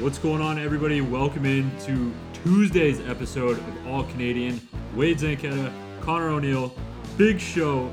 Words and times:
What's 0.00 0.16
going 0.16 0.40
on, 0.40 0.58
everybody? 0.58 1.02
Welcome 1.02 1.44
in 1.44 1.70
to 1.80 2.10
Tuesday's 2.42 3.00
episode 3.00 3.58
of 3.58 3.86
All 3.86 4.04
Canadian. 4.04 4.58
Wade 4.94 5.18
Zanketta, 5.18 5.70
Connor 6.00 6.30
O'Neill, 6.30 6.74
big 7.18 7.38
show 7.38 7.92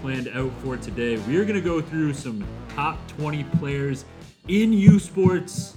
planned 0.00 0.28
out 0.28 0.52
for 0.62 0.76
today. 0.76 1.16
We 1.26 1.36
are 1.36 1.44
going 1.44 1.56
to 1.56 1.60
go 1.60 1.80
through 1.80 2.14
some 2.14 2.46
top 2.76 3.04
20 3.08 3.42
players 3.58 4.04
in 4.46 4.72
U 4.72 5.00
Sports. 5.00 5.74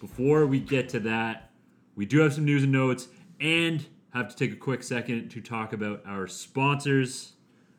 Before 0.00 0.46
we 0.46 0.58
get 0.58 0.88
to 0.88 1.00
that, 1.00 1.50
we 1.96 2.06
do 2.06 2.20
have 2.20 2.32
some 2.32 2.46
news 2.46 2.62
and 2.62 2.72
notes 2.72 3.08
and 3.38 3.84
have 4.14 4.30
to 4.30 4.36
take 4.36 4.54
a 4.54 4.56
quick 4.58 4.82
second 4.82 5.28
to 5.32 5.42
talk 5.42 5.74
about 5.74 6.02
our 6.06 6.28
sponsors. 6.28 7.34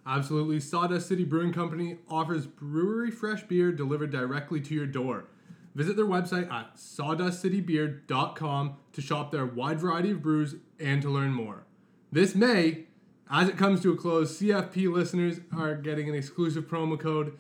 Absolutely. 0.06 0.60
Sawdust 0.60 1.08
City 1.08 1.24
Brewing 1.24 1.54
Company 1.54 1.98
offers 2.08 2.46
brewery 2.46 3.10
fresh 3.10 3.42
beer 3.42 3.72
delivered 3.72 4.12
directly 4.12 4.62
to 4.62 4.76
your 4.76 4.86
door. 4.86 5.26
Visit 5.74 5.96
their 5.96 6.06
website 6.06 6.52
at 6.52 6.76
sawdustcitybeer.com 6.76 8.76
to 8.94 9.02
shop 9.02 9.32
their 9.32 9.46
wide 9.46 9.80
variety 9.80 10.12
of 10.12 10.22
brews 10.22 10.56
and 10.80 11.02
to 11.02 11.10
learn 11.10 11.32
more. 11.32 11.64
This 12.12 12.36
May, 12.36 12.88
as 13.30 13.48
it 13.48 13.58
comes 13.58 13.80
to 13.82 13.94
a 13.94 13.96
close, 13.96 14.38
CFP 14.38 14.92
listeners 14.92 15.40
are 15.56 15.76
getting 15.76 16.10
an 16.10 16.16
exclusive 16.16 16.68
promo 16.68 17.00
code. 17.00 17.40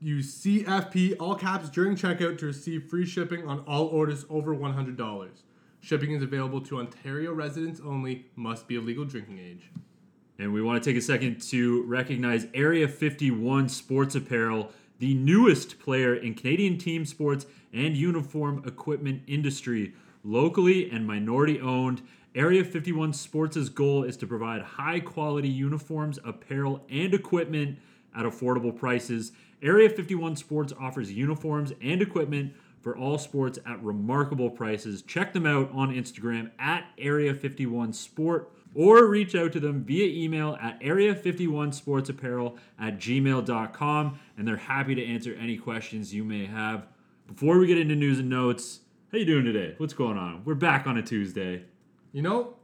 Use 0.00 0.32
CFP 0.42 1.16
all 1.18 1.34
caps 1.34 1.68
during 1.68 1.96
checkout 1.96 2.38
to 2.38 2.46
receive 2.46 2.84
free 2.84 3.04
shipping 3.04 3.48
on 3.48 3.58
all 3.60 3.86
orders 3.86 4.24
over 4.30 4.54
$100. 4.54 5.28
Shipping 5.80 6.12
is 6.12 6.22
available 6.22 6.60
to 6.60 6.78
Ontario 6.78 7.32
residents 7.32 7.80
only, 7.84 8.26
must 8.36 8.68
be 8.68 8.76
of 8.76 8.84
legal 8.84 9.04
drinking 9.04 9.40
age. 9.40 9.72
And 10.38 10.52
we 10.52 10.62
want 10.62 10.80
to 10.82 10.88
take 10.88 10.96
a 10.96 11.02
second 11.02 11.42
to 11.50 11.82
recognize 11.84 12.46
Area 12.54 12.86
51 12.86 13.68
Sports 13.68 14.14
Apparel, 14.14 14.70
the 15.00 15.14
newest 15.14 15.80
player 15.80 16.14
in 16.14 16.34
Canadian 16.34 16.78
team 16.78 17.04
sports 17.04 17.46
and 17.72 17.96
uniform 17.96 18.62
equipment 18.66 19.22
industry. 19.26 19.94
Locally 20.24 20.90
and 20.90 21.06
minority 21.06 21.60
owned, 21.60 22.02
Area 22.34 22.64
51 22.64 23.12
Sports' 23.12 23.68
goal 23.68 24.04
is 24.04 24.16
to 24.18 24.26
provide 24.26 24.62
high 24.62 25.00
quality 25.00 25.48
uniforms, 25.48 26.18
apparel, 26.24 26.84
and 26.88 27.12
equipment 27.12 27.78
at 28.16 28.24
affordable 28.24 28.74
prices. 28.74 29.32
Area 29.62 29.88
51 29.88 30.36
Sports 30.36 30.72
offers 30.80 31.12
uniforms 31.12 31.72
and 31.82 32.00
equipment 32.00 32.54
for 32.80 32.96
all 32.96 33.18
sports 33.18 33.58
at 33.66 33.82
remarkable 33.82 34.50
prices. 34.50 35.02
Check 35.02 35.32
them 35.32 35.46
out 35.46 35.70
on 35.72 35.94
Instagram 35.94 36.50
at 36.58 36.84
Area 36.98 37.34
51 37.34 37.92
Sport 37.92 38.50
or 38.74 39.06
reach 39.06 39.34
out 39.34 39.52
to 39.52 39.60
them 39.60 39.84
via 39.84 40.06
email 40.06 40.56
at 40.60 40.80
area51sportsapparel 40.80 42.56
at 42.80 42.98
gmail.com 42.98 44.18
and 44.38 44.48
they're 44.48 44.56
happy 44.56 44.94
to 44.94 45.04
answer 45.04 45.34
any 45.34 45.56
questions 45.56 46.14
you 46.14 46.24
may 46.24 46.46
have. 46.46 46.86
Before 47.32 47.58
we 47.58 47.66
get 47.66 47.78
into 47.78 47.96
news 47.96 48.18
and 48.18 48.28
notes, 48.28 48.80
how 49.10 49.16
you 49.16 49.24
doing 49.24 49.46
today? 49.46 49.74
What's 49.78 49.94
going 49.94 50.18
on? 50.18 50.42
We're 50.44 50.54
back 50.54 50.86
on 50.86 50.98
a 50.98 51.02
Tuesday. 51.02 51.62
You 52.12 52.20
know, 52.20 52.56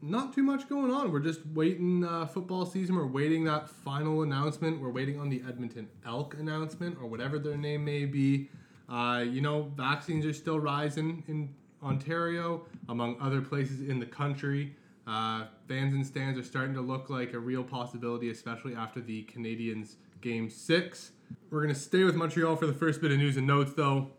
not 0.00 0.32
too 0.32 0.42
much 0.42 0.70
going 0.70 0.90
on. 0.90 1.12
We're 1.12 1.20
just 1.20 1.40
waiting 1.52 2.02
uh, 2.02 2.24
football 2.24 2.64
season. 2.64 2.96
We're 2.96 3.06
waiting 3.06 3.44
that 3.44 3.68
final 3.68 4.22
announcement. 4.22 4.80
We're 4.80 4.90
waiting 4.90 5.20
on 5.20 5.28
the 5.28 5.42
Edmonton 5.46 5.88
Elk 6.06 6.34
announcement 6.38 6.96
or 6.98 7.08
whatever 7.08 7.38
their 7.38 7.58
name 7.58 7.84
may 7.84 8.06
be. 8.06 8.48
Uh, 8.88 9.22
you 9.28 9.42
know, 9.42 9.70
vaccines 9.76 10.24
are 10.24 10.32
still 10.32 10.60
rising 10.60 11.22
in 11.28 11.54
Ontario, 11.82 12.64
among 12.88 13.20
other 13.20 13.42
places 13.42 13.86
in 13.86 14.00
the 14.00 14.06
country. 14.06 14.74
Uh, 15.06 15.44
fans 15.68 15.92
and 15.92 16.06
stands 16.06 16.38
are 16.38 16.42
starting 16.42 16.74
to 16.74 16.80
look 16.80 17.10
like 17.10 17.34
a 17.34 17.38
real 17.38 17.62
possibility, 17.62 18.30
especially 18.30 18.74
after 18.74 19.02
the 19.02 19.24
Canadiens 19.24 19.96
game 20.22 20.48
six. 20.48 21.12
We're 21.50 21.62
going 21.62 21.74
to 21.74 21.80
stay 21.80 22.04
with 22.04 22.14
Montreal 22.14 22.56
for 22.56 22.66
the 22.66 22.72
first 22.72 23.00
bit 23.00 23.12
of 23.12 23.18
news 23.18 23.36
and 23.36 23.46
notes, 23.46 23.72
though. 23.76 24.10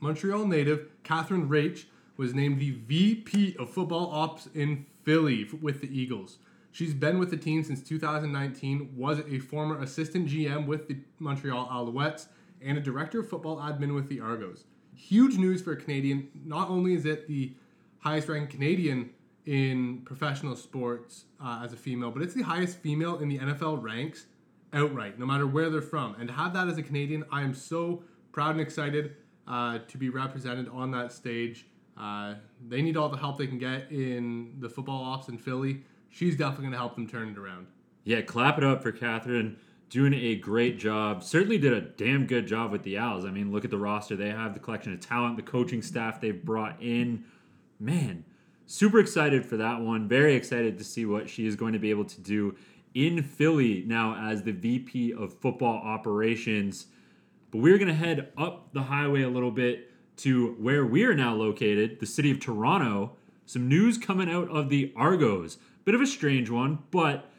Montreal 0.00 0.46
native 0.46 0.88
Catherine 1.02 1.48
Raîche 1.48 1.86
was 2.16 2.34
named 2.34 2.60
the 2.60 2.72
VP 2.72 3.56
of 3.58 3.70
Football 3.70 4.10
Ops 4.12 4.48
in 4.54 4.86
Philly 5.04 5.48
with 5.60 5.80
the 5.80 5.88
Eagles. 5.88 6.38
She's 6.72 6.94
been 6.94 7.18
with 7.18 7.30
the 7.30 7.36
team 7.36 7.64
since 7.64 7.82
2019, 7.82 8.92
was 8.96 9.20
a 9.20 9.38
former 9.38 9.80
assistant 9.80 10.28
GM 10.28 10.66
with 10.66 10.88
the 10.88 10.98
Montreal 11.18 11.66
Alouettes, 11.68 12.28
and 12.60 12.76
a 12.76 12.80
director 12.80 13.20
of 13.20 13.28
football 13.28 13.56
admin 13.56 13.94
with 13.94 14.08
the 14.08 14.20
Argos. 14.20 14.64
Huge 14.94 15.38
news 15.38 15.62
for 15.62 15.72
a 15.72 15.76
Canadian. 15.76 16.28
Not 16.44 16.68
only 16.68 16.94
is 16.94 17.06
it 17.06 17.26
the 17.28 17.54
highest 18.00 18.28
ranked 18.28 18.52
Canadian 18.52 19.10
in 19.46 20.02
professional 20.04 20.56
sports 20.56 21.24
uh, 21.42 21.62
as 21.64 21.72
a 21.72 21.76
female, 21.76 22.10
but 22.10 22.22
it's 22.22 22.34
the 22.34 22.42
highest 22.42 22.78
female 22.78 23.18
in 23.18 23.28
the 23.28 23.38
NFL 23.38 23.82
ranks 23.82 24.26
outright, 24.72 25.18
no 25.18 25.24
matter 25.24 25.46
where 25.46 25.70
they're 25.70 25.80
from. 25.80 26.14
And 26.18 26.28
to 26.28 26.34
have 26.34 26.52
that 26.52 26.68
as 26.68 26.78
a 26.78 26.82
Canadian, 26.82 27.24
I 27.32 27.42
am 27.42 27.54
so 27.54 28.02
proud 28.32 28.50
and 28.50 28.60
excited 28.60 29.16
uh, 29.48 29.78
to 29.88 29.98
be 29.98 30.10
represented 30.10 30.68
on 30.68 30.90
that 30.92 31.12
stage. 31.12 31.66
Uh, 31.96 32.34
they 32.68 32.82
need 32.82 32.96
all 32.96 33.08
the 33.08 33.16
help 33.16 33.38
they 33.38 33.46
can 33.46 33.58
get 33.58 33.90
in 33.90 34.54
the 34.60 34.68
football 34.68 35.02
ops 35.02 35.28
in 35.28 35.38
Philly. 35.38 35.82
She's 36.10 36.36
definitely 36.36 36.64
going 36.64 36.72
to 36.72 36.78
help 36.78 36.94
them 36.94 37.08
turn 37.08 37.30
it 37.30 37.38
around. 37.38 37.66
Yeah, 38.04 38.22
clap 38.22 38.58
it 38.58 38.64
up 38.64 38.82
for 38.82 38.92
Catherine. 38.92 39.56
Doing 39.90 40.14
a 40.14 40.36
great 40.36 40.78
job. 40.78 41.24
Certainly 41.24 41.58
did 41.58 41.72
a 41.72 41.80
damn 41.80 42.26
good 42.26 42.46
job 42.46 42.70
with 42.70 42.82
the 42.82 42.98
Owls. 42.98 43.24
I 43.24 43.30
mean, 43.30 43.50
look 43.50 43.64
at 43.64 43.70
the 43.70 43.78
roster 43.78 44.16
they 44.16 44.28
have, 44.28 44.52
the 44.52 44.60
collection 44.60 44.92
of 44.92 45.00
talent, 45.00 45.36
the 45.36 45.42
coaching 45.42 45.82
staff 45.82 46.20
they've 46.20 46.44
brought 46.44 46.80
in. 46.80 47.24
Man, 47.80 48.24
super 48.66 49.00
excited 49.00 49.46
for 49.46 49.56
that 49.56 49.80
one. 49.80 50.08
Very 50.08 50.34
excited 50.34 50.76
to 50.78 50.84
see 50.84 51.06
what 51.06 51.28
she 51.28 51.46
is 51.46 51.56
going 51.56 51.72
to 51.72 51.78
be 51.78 51.90
able 51.90 52.04
to 52.04 52.20
do 52.20 52.54
in 52.94 53.22
Philly 53.22 53.82
now 53.86 54.14
as 54.30 54.42
the 54.42 54.52
VP 54.52 55.14
of 55.14 55.32
football 55.32 55.80
operations. 55.82 56.86
But 57.50 57.58
we're 57.58 57.78
going 57.78 57.88
to 57.88 57.94
head 57.94 58.32
up 58.36 58.72
the 58.72 58.82
highway 58.82 59.22
a 59.22 59.28
little 59.28 59.50
bit 59.50 59.90
to 60.18 60.54
where 60.58 60.84
we 60.84 61.04
are 61.04 61.14
now 61.14 61.34
located, 61.34 62.00
the 62.00 62.06
city 62.06 62.30
of 62.30 62.40
Toronto. 62.40 63.16
Some 63.46 63.68
news 63.68 63.96
coming 63.96 64.28
out 64.28 64.50
of 64.50 64.68
the 64.68 64.92
Argos. 64.96 65.58
Bit 65.84 65.94
of 65.94 66.00
a 66.00 66.06
strange 66.06 66.50
one, 66.50 66.80
but 66.90 67.30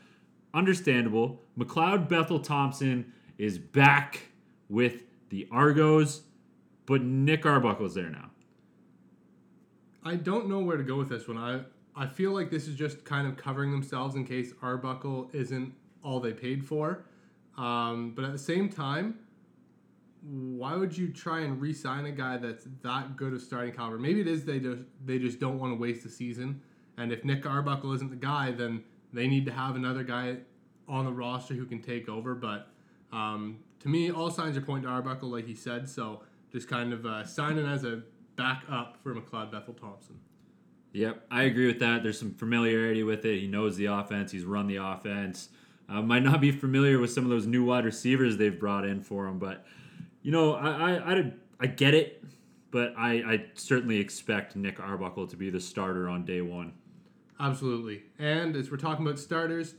understandable. 0.54 1.44
McLeod 1.58 2.10
Bethel 2.10 2.40
Thompson 2.40 3.14
is 3.38 3.60
back 3.60 4.22
with 4.70 5.04
the 5.30 5.48
Argos, 5.52 6.24
but 6.86 7.04
Nick 7.04 7.46
Arbuckle's 7.46 7.94
there 7.94 8.10
now. 8.10 8.32
I 10.04 10.16
don't 10.16 10.50
know 10.50 10.60
where 10.60 10.78
to 10.78 10.84
go 10.84 10.96
with 10.96 11.10
this 11.10 11.28
one. 11.28 11.38
I 11.38 11.62
I 11.96 12.08
feel 12.08 12.32
like 12.32 12.50
this 12.50 12.68
is 12.68 12.76
just 12.76 13.04
kind 13.04 13.28
of 13.28 13.36
covering 13.36 13.72
themselves 13.72 14.16
in 14.16 14.26
case 14.26 14.54
Arbuckle 14.62 15.30
isn't 15.34 15.74
all 16.02 16.20
they 16.22 16.32
paid 16.32 16.66
for. 16.66 17.04
Um, 17.58 18.14
but 18.16 18.24
at 18.24 18.32
the 18.32 18.38
same 18.38 18.70
time, 18.70 19.20
why 20.22 20.76
would 20.76 20.98
you 20.98 21.10
try 21.10 21.42
and 21.42 21.62
re-sign 21.62 22.06
a 22.06 22.12
guy 22.12 22.38
that's 22.38 22.68
that 22.84 23.16
good 23.16 23.34
of 23.34 23.42
starting 23.42 23.74
caliber? 23.74 23.98
Maybe 23.98 24.22
it 24.22 24.28
is 24.28 24.46
they 24.46 24.60
just 24.60 24.82
they 25.06 25.20
just 25.20 25.40
don't 25.40 25.60
want 25.60 25.72
to 25.72 25.80
waste 25.80 26.04
the 26.04 26.10
season. 26.10 26.62
And 26.98 27.12
if 27.12 27.24
Nick 27.24 27.46
Arbuckle 27.46 27.94
isn't 27.94 28.10
the 28.10 28.18
guy, 28.18 28.52
then 28.52 28.84
they 29.14 29.28
need 29.28 29.46
to 29.46 29.52
have 29.52 29.76
another 29.76 30.04
guy 30.04 30.38
on 30.88 31.06
the 31.06 31.12
roster 31.12 31.54
who 31.54 31.66
can 31.66 31.82
take 31.82 32.10
over. 32.10 32.36
But 32.36 32.68
um, 33.14 33.60
to 33.80 33.88
me, 33.88 34.12
all 34.12 34.30
signs 34.30 34.58
are 34.58 34.62
pointing 34.62 34.84
to 34.84 34.90
Arbuckle, 34.90 35.30
like 35.30 35.46
he 35.46 35.56
said. 35.56 35.88
So 35.88 36.24
just 36.52 36.68
kind 36.68 36.92
of 36.92 37.06
uh, 37.06 37.26
signing 37.26 37.66
as 37.66 37.86
a 37.86 38.02
backup 38.36 38.98
for 39.02 39.14
McLeod 39.16 39.52
Bethel 39.52 39.74
Thompson. 39.74 40.20
Yep, 40.92 41.26
I 41.30 41.44
agree 41.44 41.68
with 41.68 41.80
that. 41.80 42.02
There's 42.02 42.20
some 42.20 42.34
familiarity 42.34 43.04
with 43.04 43.24
it. 43.24 43.40
He 43.40 43.48
knows 43.48 43.78
the 43.78 43.86
offense. 43.86 44.32
He's 44.32 44.44
run 44.44 44.68
the 44.68 44.78
offense. 44.78 45.50
Uh, 45.88 46.02
might 46.02 46.24
not 46.24 46.42
be 46.42 46.52
familiar 46.52 47.00
with 47.00 47.12
some 47.12 47.24
of 47.24 47.30
those 47.30 47.46
new 47.46 47.64
wide 47.64 47.86
receivers 47.86 48.38
they've 48.38 48.60
brought 48.60 48.86
in 48.86 49.02
for 49.02 49.28
him, 49.28 49.40
but 49.40 49.66
you 50.30 50.36
know, 50.36 50.54
I 50.54 50.70
I, 50.70 51.14
I, 51.16 51.34
I 51.60 51.66
get 51.66 51.96
it, 51.96 52.24
but 52.70 52.94
I, 52.96 53.14
I 53.14 53.46
certainly 53.56 53.98
expect 53.98 54.56
Nick 54.56 54.80
Arbuckle 54.80 55.26
to 55.26 55.36
be 55.36 55.50
the 55.50 55.60
starter 55.60 56.08
on 56.08 56.24
day 56.24 56.42
one. 56.42 56.74
Absolutely. 57.40 58.04
And 58.20 58.56
as 58.56 58.70
we're 58.70 58.78
talking 58.78 59.04
about 59.04 59.18
starters, 59.18 59.74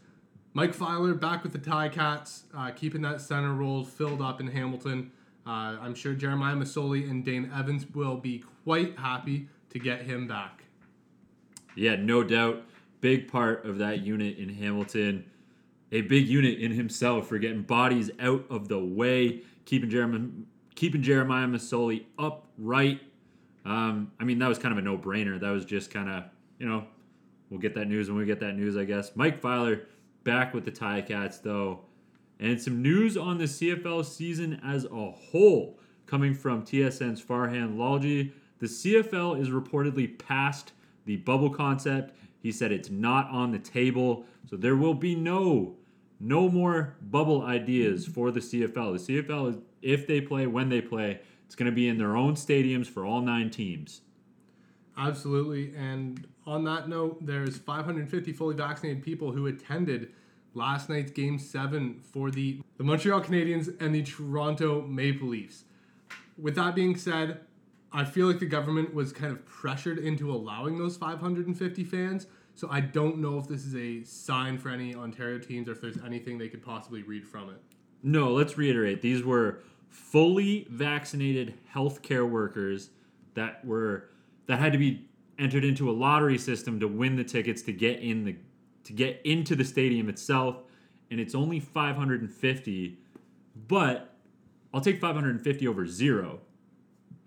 Mike 0.52 0.74
Filer 0.74 1.14
back 1.14 1.44
with 1.44 1.52
the 1.52 1.60
Ticats, 1.60 2.46
uh, 2.52 2.72
keeping 2.72 3.00
that 3.02 3.20
center 3.20 3.54
role 3.54 3.84
filled 3.84 4.20
up 4.20 4.40
in 4.40 4.48
Hamilton. 4.48 5.12
Uh, 5.46 5.78
I'm 5.80 5.94
sure 5.94 6.14
Jeremiah 6.14 6.56
Masoli 6.56 7.08
and 7.08 7.24
Dane 7.24 7.48
Evans 7.56 7.86
will 7.94 8.16
be 8.16 8.42
quite 8.64 8.98
happy 8.98 9.46
to 9.68 9.78
get 9.78 10.02
him 10.02 10.26
back. 10.26 10.64
Yeah, 11.76 11.94
no 11.94 12.24
doubt. 12.24 12.64
Big 13.00 13.30
part 13.30 13.64
of 13.64 13.78
that 13.78 14.00
unit 14.00 14.36
in 14.36 14.48
Hamilton. 14.48 15.26
A 15.92 16.02
big 16.02 16.28
unit 16.28 16.58
in 16.58 16.72
himself 16.72 17.26
for 17.26 17.38
getting 17.38 17.62
bodies 17.62 18.10
out 18.20 18.44
of 18.48 18.68
the 18.68 18.78
way, 18.78 19.42
keeping 19.64 19.90
Jeremiah, 19.90 20.28
keeping 20.74 21.02
Jeremiah 21.02 21.46
Masoli 21.46 22.04
upright. 22.18 23.00
Um, 23.64 24.12
I 24.20 24.24
mean, 24.24 24.38
that 24.38 24.48
was 24.48 24.58
kind 24.58 24.72
of 24.72 24.78
a 24.78 24.82
no 24.82 24.96
brainer. 24.96 25.38
That 25.38 25.50
was 25.50 25.64
just 25.64 25.90
kind 25.90 26.08
of, 26.08 26.24
you 26.58 26.68
know, 26.68 26.84
we'll 27.50 27.60
get 27.60 27.74
that 27.74 27.86
news 27.86 28.08
when 28.08 28.18
we 28.18 28.24
get 28.24 28.40
that 28.40 28.56
news, 28.56 28.76
I 28.76 28.84
guess. 28.84 29.12
Mike 29.14 29.40
Filer 29.40 29.82
back 30.24 30.54
with 30.54 30.64
the 30.64 30.70
Ticats, 30.70 31.42
though. 31.42 31.80
And 32.38 32.60
some 32.60 32.80
news 32.80 33.16
on 33.16 33.36
the 33.36 33.44
CFL 33.44 34.04
season 34.04 34.60
as 34.64 34.86
a 34.86 35.10
whole 35.10 35.78
coming 36.06 36.34
from 36.34 36.64
TSN's 36.64 37.22
Farhan 37.22 37.76
Lalji. 37.76 38.32
The 38.58 38.66
CFL 38.66 39.40
is 39.40 39.50
reportedly 39.50 40.18
past 40.18 40.72
the 41.04 41.16
bubble 41.18 41.50
concept. 41.50 42.16
He 42.42 42.50
said 42.50 42.72
it's 42.72 42.90
not 42.90 43.28
on 43.30 43.52
the 43.52 43.58
table, 43.58 44.24
so 44.48 44.56
there 44.56 44.76
will 44.76 44.94
be 44.94 45.14
no 45.14 45.76
no 46.20 46.48
more 46.48 46.96
bubble 47.00 47.42
ideas 47.42 48.06
for 48.06 48.30
the 48.30 48.40
CFL. 48.40 49.06
The 49.06 49.22
CFL 49.22 49.50
is 49.50 49.56
if 49.82 50.06
they 50.06 50.20
play 50.20 50.46
when 50.46 50.68
they 50.68 50.82
play, 50.82 51.20
it's 51.46 51.54
going 51.54 51.70
to 51.70 51.74
be 51.74 51.88
in 51.88 51.98
their 51.98 52.16
own 52.16 52.34
stadiums 52.34 52.86
for 52.86 53.04
all 53.04 53.20
nine 53.22 53.50
teams. 53.50 54.02
Absolutely. 54.96 55.74
And 55.74 56.26
on 56.46 56.64
that 56.64 56.88
note, 56.88 57.24
there's 57.24 57.56
550 57.56 58.32
fully 58.32 58.54
vaccinated 58.54 59.02
people 59.02 59.32
who 59.32 59.46
attended 59.46 60.12
last 60.52 60.88
night's 60.88 61.10
game 61.10 61.38
seven 61.38 62.00
for 62.12 62.30
the, 62.30 62.60
the 62.76 62.84
Montreal 62.84 63.22
Canadiens 63.22 63.74
and 63.80 63.94
the 63.94 64.02
Toronto 64.02 64.82
Maple 64.82 65.28
Leafs. 65.28 65.64
With 66.36 66.54
that 66.56 66.74
being 66.74 66.96
said, 66.96 67.40
I 67.92 68.04
feel 68.04 68.26
like 68.26 68.38
the 68.38 68.46
government 68.46 68.94
was 68.94 69.12
kind 69.12 69.32
of 69.32 69.44
pressured 69.46 69.98
into 69.98 70.30
allowing 70.30 70.78
those 70.78 70.96
550 70.96 71.84
fans. 71.84 72.26
So 72.60 72.68
I 72.70 72.80
don't 72.80 73.16
know 73.16 73.38
if 73.38 73.48
this 73.48 73.64
is 73.64 73.74
a 73.74 74.04
sign 74.04 74.58
for 74.58 74.68
any 74.68 74.94
Ontario 74.94 75.38
teams 75.38 75.66
or 75.66 75.72
if 75.72 75.80
there's 75.80 75.96
anything 76.04 76.36
they 76.36 76.50
could 76.50 76.62
possibly 76.62 77.02
read 77.02 77.26
from 77.26 77.48
it. 77.48 77.56
No, 78.02 78.32
let's 78.32 78.58
reiterate. 78.58 79.00
These 79.00 79.24
were 79.24 79.60
fully 79.88 80.66
vaccinated 80.68 81.54
healthcare 81.74 82.28
workers 82.28 82.90
that 83.32 83.64
were 83.64 84.10
that 84.44 84.58
had 84.58 84.72
to 84.72 84.78
be 84.78 85.08
entered 85.38 85.64
into 85.64 85.88
a 85.88 85.92
lottery 85.92 86.36
system 86.36 86.78
to 86.80 86.86
win 86.86 87.16
the 87.16 87.24
tickets 87.24 87.62
to 87.62 87.72
get 87.72 88.00
in 88.00 88.24
the 88.24 88.36
to 88.84 88.92
get 88.92 89.22
into 89.24 89.56
the 89.56 89.64
stadium 89.64 90.10
itself 90.10 90.56
and 91.10 91.18
it's 91.18 91.34
only 91.34 91.60
550 91.60 92.98
but 93.68 94.14
I'll 94.74 94.82
take 94.82 95.00
550 95.00 95.66
over 95.66 95.86
0 95.86 96.40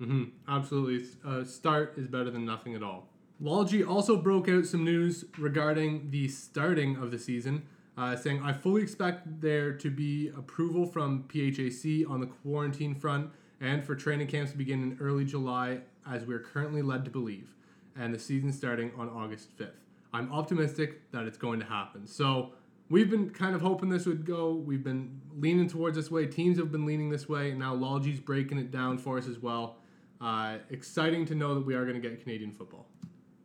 Mm-hmm. 0.02 0.24
Absolutely. 0.48 1.08
Uh, 1.26 1.46
start 1.46 1.94
is 1.98 2.08
better 2.08 2.30
than 2.30 2.46
nothing 2.46 2.76
at 2.76 2.84
all. 2.84 3.08
Lalji 3.44 3.86
also 3.86 4.16
broke 4.16 4.48
out 4.48 4.66
some 4.66 4.86
news 4.86 5.26
regarding 5.38 6.12
the 6.12 6.30
starting 6.30 6.96
of 6.96 7.12
the 7.12 7.20
season, 7.20 7.64
uh, 7.98 8.16
saying, 8.16 8.42
I 8.42 8.54
fully 8.54 8.82
expect 8.82 9.42
there 9.42 9.74
to 9.74 9.92
be 9.92 10.30
approval 10.30 10.86
from 10.86 11.26
PHAC 11.28 12.10
on 12.10 12.22
the 12.22 12.28
quarantine 12.28 12.96
front 12.96 13.32
and 13.60 13.84
for 13.84 13.96
training 13.96 14.28
camps 14.28 14.52
to 14.52 14.58
begin 14.58 14.82
in 14.82 14.98
early 15.02 15.26
July, 15.26 15.82
as 16.10 16.26
we're 16.26 16.40
currently 16.40 16.82
led 16.82 17.04
to 17.04 17.12
believe, 17.12 17.54
and 17.98 18.16
the 18.16 18.20
season 18.20 18.54
starting 18.54 18.94
on 18.98 19.10
August 19.10 19.58
5th. 19.58 19.72
I'm 20.14 20.32
optimistic 20.32 21.12
that 21.12 21.26
it's 21.26 21.38
going 21.38 21.60
to 21.60 21.66
happen. 21.66 22.08
So, 22.08 22.54
we've 22.90 23.10
been 23.10 23.30
kind 23.30 23.56
of 23.56 23.62
hoping 23.62 23.90
this 23.90 24.06
would 24.06 24.26
go. 24.26 24.54
We've 24.54 24.84
been 24.86 25.20
leaning 25.38 25.68
towards 25.68 25.98
this 25.98 26.10
way. 26.10 26.28
Teams 26.28 26.58
have 26.60 26.72
been 26.72 26.86
leaning 26.86 27.10
this 27.10 27.28
way, 27.28 27.50
and 27.50 27.60
now 27.60 27.76
Lalji's 27.76 28.22
breaking 28.22 28.58
it 28.58 28.72
down 28.72 28.98
for 28.98 29.18
us 29.18 29.28
as 29.28 29.40
well. 29.40 29.80
Uh, 30.22 30.60
exciting 30.70 31.26
to 31.26 31.36
know 31.36 31.56
that 31.56 31.66
we 31.66 31.76
are 31.76 31.84
going 31.84 32.02
to 32.02 32.10
get 32.10 32.22
Canadian 32.22 32.54
football. 32.54 32.88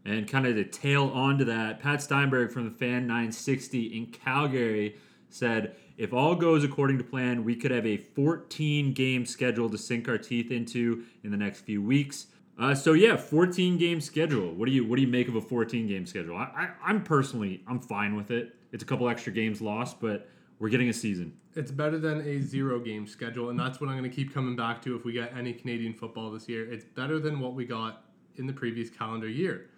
And 0.05 0.29
kind 0.29 0.47
of 0.47 0.55
to 0.55 0.65
tail 0.65 1.11
onto 1.15 1.45
that, 1.45 1.81
Pat 1.81 2.03
Steinberg 2.03 2.51
from 2.51 2.65
the 2.65 2.71
Fan 2.71 3.07
960 3.07 3.99
in 3.99 4.07
Calgary 4.07 4.97
said, 5.29 5.77
if 5.99 6.13
all 6.13 6.35
goes 6.35 6.65
according 6.65 6.99
to 6.99 7.05
plan, 7.05 7.45
we 7.45 7.57
could 7.57 7.73
have 7.73 7.85
a 7.85 7.97
14 7.97 8.93
game 8.93 9.27
schedule 9.27 9.69
to 9.69 9.77
sink 9.77 10.09
our 10.09 10.17
teeth 10.17 10.51
into 10.51 11.05
in 11.25 11.31
the 11.31 11.37
next 11.37 11.61
few 11.61 11.83
weeks. 11.83 12.29
Uh, 12.59 12.75
so 12.75 12.93
yeah, 12.93 13.17
14 13.17 13.77
game 13.79 14.01
schedule. 14.01 14.53
What 14.53 14.67
do 14.67 14.73
you 14.73 14.87
what 14.87 14.97
do 14.97 15.03
you 15.03 15.09
make 15.09 15.29
of 15.29 15.37
a 15.37 15.41
14 15.41 15.87
game 15.87 16.07
schedule? 16.07 16.37
I, 16.37 16.45
I 16.57 16.69
I'm 16.85 17.03
personally 17.03 17.63
I'm 17.69 17.81
fine 17.81 18.17
with 18.17 18.31
it. 18.31 18.55
It's 18.73 18.83
a 18.83 18.87
couple 18.87 19.09
extra 19.09 19.33
games 19.33 19.61
lost, 19.61 20.01
but 20.01 20.29
we're 20.59 20.69
getting 20.69 20.89
a 20.89 20.93
season. 20.93 21.33
It's 21.55 21.71
better 21.71 21.99
than 21.99 22.21
a 22.21 22.41
zero 22.41 22.81
game 22.81 23.07
schedule, 23.07 23.51
and 23.51 23.59
that's 23.59 23.81
what 23.81 23.89
I'm 23.89 23.97
going 23.97 24.09
to 24.09 24.15
keep 24.15 24.35
coming 24.35 24.57
back 24.57 24.83
to 24.83 24.97
if 24.97 25.05
we 25.05 25.13
get 25.13 25.37
any 25.37 25.53
Canadian 25.53 25.95
football 25.95 26.31
this 26.31 26.49
year. 26.49 26.71
It's 26.71 26.85
better 26.85 27.19
than 27.19 27.41
what 27.41 27.55
we 27.55 27.65
got 27.65 28.05
in 28.37 28.47
the 28.47 28.53
previous 28.53 28.91
calendar 28.91 29.29
year. 29.29 29.71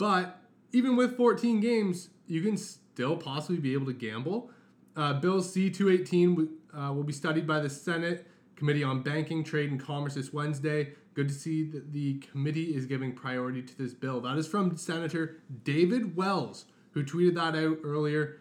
But 0.00 0.40
even 0.72 0.96
with 0.96 1.18
14 1.18 1.60
games, 1.60 2.08
you 2.26 2.40
can 2.40 2.56
still 2.56 3.18
possibly 3.18 3.58
be 3.58 3.74
able 3.74 3.84
to 3.84 3.92
gamble. 3.92 4.50
Uh, 4.96 5.12
Bill 5.12 5.42
C 5.42 5.68
218 5.68 6.48
uh, 6.72 6.92
will 6.94 7.02
be 7.02 7.12
studied 7.12 7.46
by 7.46 7.60
the 7.60 7.68
Senate 7.68 8.26
Committee 8.56 8.82
on 8.82 9.02
Banking, 9.02 9.44
Trade, 9.44 9.70
and 9.70 9.78
Commerce 9.78 10.14
this 10.14 10.32
Wednesday. 10.32 10.94
Good 11.12 11.28
to 11.28 11.34
see 11.34 11.64
that 11.64 11.92
the 11.92 12.14
committee 12.20 12.74
is 12.74 12.86
giving 12.86 13.12
priority 13.12 13.60
to 13.60 13.76
this 13.76 13.92
bill. 13.92 14.22
That 14.22 14.38
is 14.38 14.48
from 14.48 14.74
Senator 14.78 15.36
David 15.64 16.16
Wells, 16.16 16.64
who 16.92 17.04
tweeted 17.04 17.34
that 17.34 17.54
out 17.54 17.80
earlier. 17.84 18.38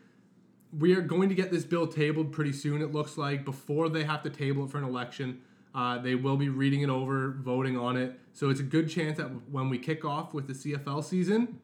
We 0.72 0.96
are 0.96 1.02
going 1.02 1.28
to 1.28 1.36
get 1.36 1.52
this 1.52 1.66
bill 1.66 1.88
tabled 1.88 2.32
pretty 2.32 2.54
soon, 2.54 2.82
it 2.82 2.94
looks 2.94 3.18
like, 3.18 3.44
before 3.44 3.90
they 3.90 4.06
have 4.06 4.24
to 4.24 4.30
table 4.30 4.64
it 4.64 4.72
for 4.72 4.78
an 4.78 4.86
election. 4.86 5.42
Uh, 5.74 6.00
they 6.00 6.16
will 6.16 6.38
be 6.38 6.50
reading 6.50 6.82
it 6.82 6.90
over, 6.90 7.38
voting 7.42 7.78
on 7.78 7.96
it. 7.96 8.20
So 8.34 8.50
it's 8.50 8.60
a 8.60 8.64
good 8.64 8.90
chance 8.90 9.18
that 9.18 9.30
when 9.52 9.70
we 9.70 9.78
kick 9.78 10.04
off 10.04 10.34
with 10.34 10.48
the 10.48 10.54
CFL 10.54 11.04
season, 11.04 11.60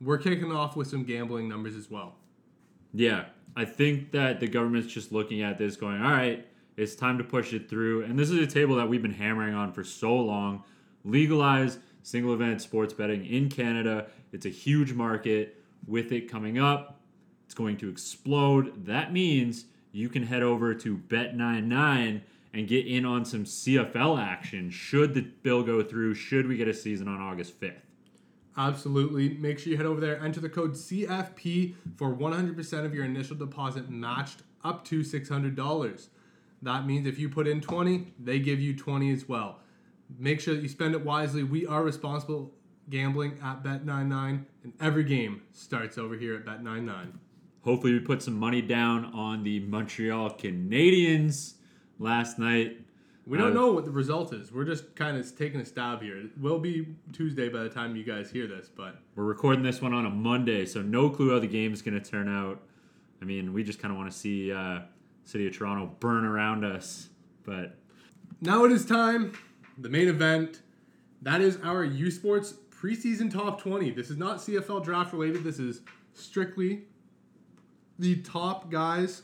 we're 0.00 0.18
kicking 0.18 0.52
off 0.52 0.76
with 0.76 0.86
some 0.88 1.04
gambling 1.04 1.48
numbers 1.48 1.74
as 1.74 1.90
well. 1.90 2.14
Yeah, 2.94 3.26
I 3.56 3.64
think 3.64 4.12
that 4.12 4.40
the 4.40 4.46
government's 4.46 4.92
just 4.92 5.10
looking 5.12 5.42
at 5.42 5.58
this 5.58 5.76
going, 5.76 6.00
all 6.00 6.12
right, 6.12 6.46
it's 6.76 6.94
time 6.94 7.18
to 7.18 7.24
push 7.24 7.52
it 7.52 7.68
through. 7.68 8.04
And 8.04 8.16
this 8.18 8.30
is 8.30 8.38
a 8.38 8.46
table 8.46 8.76
that 8.76 8.88
we've 8.88 9.02
been 9.02 9.12
hammering 9.12 9.54
on 9.54 9.72
for 9.72 9.82
so 9.82 10.14
long. 10.14 10.62
Legalize 11.04 11.78
single 12.02 12.32
event 12.32 12.62
sports 12.62 12.94
betting 12.94 13.26
in 13.26 13.48
Canada. 13.48 14.06
It's 14.32 14.46
a 14.46 14.50
huge 14.50 14.92
market. 14.92 15.56
With 15.86 16.12
it 16.12 16.30
coming 16.30 16.58
up, 16.58 17.00
it's 17.46 17.54
going 17.54 17.76
to 17.78 17.88
explode. 17.88 18.86
That 18.86 19.12
means 19.12 19.64
you 19.92 20.08
can 20.08 20.22
head 20.22 20.42
over 20.42 20.74
to 20.74 20.96
Bet99 20.96 22.20
and 22.52 22.66
get 22.66 22.86
in 22.86 23.04
on 23.04 23.24
some 23.24 23.44
CFL 23.44 24.20
action 24.20 24.70
should 24.70 25.14
the 25.14 25.20
bill 25.20 25.62
go 25.62 25.82
through, 25.82 26.14
should 26.14 26.46
we 26.46 26.56
get 26.56 26.68
a 26.68 26.74
season 26.74 27.08
on 27.08 27.20
August 27.20 27.60
5th. 27.60 27.80
Absolutely. 28.56 29.30
Make 29.30 29.58
sure 29.58 29.70
you 29.70 29.76
head 29.76 29.86
over 29.86 30.00
there, 30.00 30.20
enter 30.22 30.40
the 30.40 30.48
code 30.48 30.72
CFP 30.72 31.74
for 31.96 32.14
100% 32.14 32.84
of 32.84 32.94
your 32.94 33.04
initial 33.04 33.36
deposit 33.36 33.88
matched 33.88 34.42
up 34.64 34.84
to 34.86 35.00
$600. 35.00 36.08
That 36.62 36.86
means 36.86 37.06
if 37.06 37.18
you 37.18 37.28
put 37.28 37.46
in 37.46 37.60
20, 37.60 38.14
they 38.18 38.40
give 38.40 38.60
you 38.60 38.74
20 38.76 39.12
as 39.12 39.28
well. 39.28 39.60
Make 40.18 40.40
sure 40.40 40.54
that 40.54 40.62
you 40.62 40.68
spend 40.68 40.94
it 40.94 41.04
wisely. 41.04 41.44
We 41.44 41.66
are 41.66 41.84
responsible 41.84 42.52
gambling 42.90 43.38
at 43.42 43.62
Bet99, 43.62 44.44
and 44.64 44.72
every 44.80 45.04
game 45.04 45.42
starts 45.52 45.98
over 45.98 46.16
here 46.16 46.34
at 46.34 46.44
Bet99. 46.44 47.12
Hopefully, 47.62 47.92
we 47.92 48.00
put 48.00 48.22
some 48.22 48.34
money 48.34 48.62
down 48.62 49.04
on 49.06 49.44
the 49.44 49.60
Montreal 49.60 50.30
Canadiens 50.30 51.54
last 51.98 52.38
night. 52.38 52.78
We 53.26 53.36
don't 53.36 53.50
uh, 53.50 53.60
know 53.60 53.72
what 53.72 53.84
the 53.84 53.90
result 53.90 54.32
is. 54.32 54.50
We're 54.50 54.64
just 54.64 54.96
kind 54.96 55.18
of 55.18 55.36
taking 55.36 55.60
a 55.60 55.64
stab 55.64 56.00
here. 56.00 56.16
It 56.16 56.30
will 56.40 56.58
be 56.58 56.86
Tuesday 57.12 57.48
by 57.48 57.62
the 57.62 57.68
time 57.68 57.94
you 57.94 58.04
guys 58.04 58.30
hear 58.30 58.46
this, 58.46 58.70
but 58.74 58.96
we're 59.16 59.24
recording 59.24 59.62
this 59.62 59.82
one 59.82 59.92
on 59.92 60.06
a 60.06 60.10
Monday, 60.10 60.64
so 60.64 60.80
no 60.80 61.10
clue 61.10 61.32
how 61.32 61.38
the 61.38 61.46
game 61.46 61.74
is 61.74 61.82
going 61.82 62.00
to 62.00 62.10
turn 62.10 62.28
out. 62.28 62.62
I 63.20 63.26
mean, 63.26 63.52
we 63.52 63.62
just 63.64 63.80
kind 63.80 63.92
of 63.92 63.98
want 63.98 64.10
to 64.10 64.16
see 64.16 64.50
uh, 64.50 64.80
City 65.24 65.46
of 65.46 65.56
Toronto 65.56 65.94
burn 66.00 66.24
around 66.24 66.64
us, 66.64 67.10
but 67.44 67.76
now 68.40 68.64
it 68.64 68.72
is 68.72 68.86
time. 68.86 69.34
The 69.76 69.88
main 69.88 70.08
event. 70.08 70.62
That 71.20 71.40
is 71.40 71.58
our 71.62 71.84
U 71.84 72.10
Sports 72.10 72.54
preseason 72.70 73.30
top 73.30 73.60
20. 73.60 73.90
This 73.90 74.08
is 74.08 74.16
not 74.16 74.38
CFL 74.38 74.84
draft 74.84 75.12
related. 75.12 75.44
This 75.44 75.58
is 75.58 75.82
strictly 76.14 76.84
the 77.98 78.16
top 78.22 78.70
guys 78.70 79.22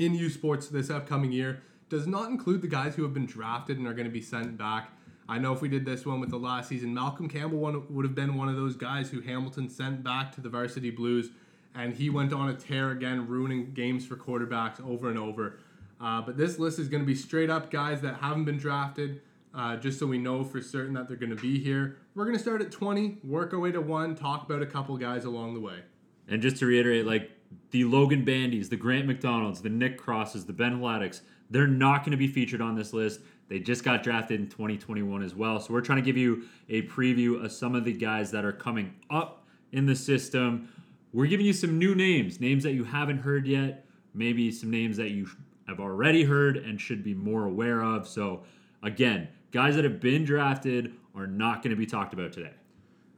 in 0.00 0.14
U 0.14 0.30
Sports 0.30 0.68
this 0.68 0.90
upcoming 0.90 1.30
year. 1.30 1.62
Does 1.90 2.06
not 2.06 2.30
include 2.30 2.62
the 2.62 2.68
guys 2.68 2.94
who 2.94 3.02
have 3.02 3.12
been 3.12 3.26
drafted 3.26 3.78
and 3.78 3.86
are 3.86 3.92
going 3.92 4.06
to 4.06 4.12
be 4.12 4.22
sent 4.22 4.56
back. 4.56 4.90
I 5.28 5.38
know 5.38 5.52
if 5.52 5.60
we 5.60 5.68
did 5.68 5.84
this 5.84 6.06
one 6.06 6.18
with 6.18 6.30
the 6.30 6.38
last 6.38 6.68
season, 6.68 6.94
Malcolm 6.94 7.28
Campbell 7.28 7.58
one, 7.58 7.84
would 7.94 8.04
have 8.04 8.14
been 8.14 8.36
one 8.36 8.48
of 8.48 8.56
those 8.56 8.74
guys 8.76 9.10
who 9.10 9.20
Hamilton 9.20 9.68
sent 9.68 10.02
back 10.02 10.32
to 10.34 10.40
the 10.40 10.48
varsity 10.48 10.90
Blues, 10.90 11.30
and 11.74 11.94
he 11.94 12.10
went 12.10 12.32
on 12.32 12.48
a 12.48 12.54
tear 12.54 12.90
again, 12.90 13.28
ruining 13.28 13.72
games 13.72 14.06
for 14.06 14.16
quarterbacks 14.16 14.84
over 14.84 15.08
and 15.08 15.18
over. 15.18 15.58
Uh, 16.00 16.20
but 16.22 16.36
this 16.36 16.58
list 16.58 16.78
is 16.78 16.88
going 16.88 17.02
to 17.02 17.06
be 17.06 17.14
straight 17.14 17.50
up 17.50 17.70
guys 17.70 18.00
that 18.00 18.16
haven't 18.16 18.44
been 18.44 18.56
drafted, 18.56 19.20
uh, 19.54 19.76
just 19.76 19.98
so 19.98 20.06
we 20.06 20.18
know 20.18 20.42
for 20.42 20.60
certain 20.62 20.94
that 20.94 21.06
they're 21.06 21.16
going 21.16 21.34
to 21.34 21.40
be 21.40 21.62
here. 21.62 21.98
We're 22.14 22.24
going 22.24 22.36
to 22.36 22.42
start 22.42 22.62
at 22.62 22.72
20, 22.72 23.18
work 23.22 23.52
our 23.52 23.60
way 23.60 23.70
to 23.72 23.80
one, 23.80 24.16
talk 24.16 24.44
about 24.44 24.62
a 24.62 24.66
couple 24.66 24.96
guys 24.96 25.24
along 25.24 25.54
the 25.54 25.60
way. 25.60 25.80
And 26.26 26.40
just 26.40 26.56
to 26.58 26.66
reiterate, 26.66 27.06
like 27.06 27.30
the 27.70 27.84
Logan 27.84 28.24
Bandys, 28.24 28.68
the 28.68 28.76
Grant 28.76 29.08
McDonalds, 29.08 29.62
the 29.62 29.68
Nick 29.68 29.98
Crosses, 29.98 30.44
the 30.44 30.52
Ben 30.52 30.80
Vladecs, 30.80 31.20
they're 31.50 31.66
not 31.66 32.00
going 32.00 32.12
to 32.12 32.16
be 32.16 32.28
featured 32.28 32.60
on 32.60 32.74
this 32.74 32.92
list. 32.92 33.20
They 33.48 33.58
just 33.58 33.82
got 33.82 34.02
drafted 34.02 34.40
in 34.40 34.48
2021 34.48 35.22
as 35.22 35.34
well. 35.34 35.58
So 35.58 35.72
we're 35.72 35.80
trying 35.80 35.98
to 35.98 36.04
give 36.04 36.16
you 36.16 36.44
a 36.68 36.82
preview 36.82 37.44
of 37.44 37.50
some 37.50 37.74
of 37.74 37.84
the 37.84 37.92
guys 37.92 38.30
that 38.30 38.44
are 38.44 38.52
coming 38.52 38.94
up 39.10 39.44
in 39.72 39.86
the 39.86 39.96
system. 39.96 40.68
We're 41.12 41.26
giving 41.26 41.46
you 41.46 41.52
some 41.52 41.76
new 41.78 41.94
names, 41.94 42.40
names 42.40 42.62
that 42.62 42.72
you 42.72 42.84
haven't 42.84 43.18
heard 43.18 43.46
yet, 43.46 43.84
maybe 44.14 44.52
some 44.52 44.70
names 44.70 44.96
that 44.98 45.10
you 45.10 45.28
have 45.66 45.80
already 45.80 46.24
heard 46.24 46.56
and 46.56 46.80
should 46.80 47.02
be 47.02 47.14
more 47.14 47.44
aware 47.44 47.82
of. 47.82 48.06
So 48.06 48.44
again, 48.82 49.28
guys 49.50 49.74
that 49.74 49.84
have 49.84 50.00
been 50.00 50.24
drafted 50.24 50.92
are 51.16 51.26
not 51.26 51.62
going 51.62 51.70
to 51.70 51.76
be 51.76 51.86
talked 51.86 52.12
about 52.12 52.32
today. 52.32 52.52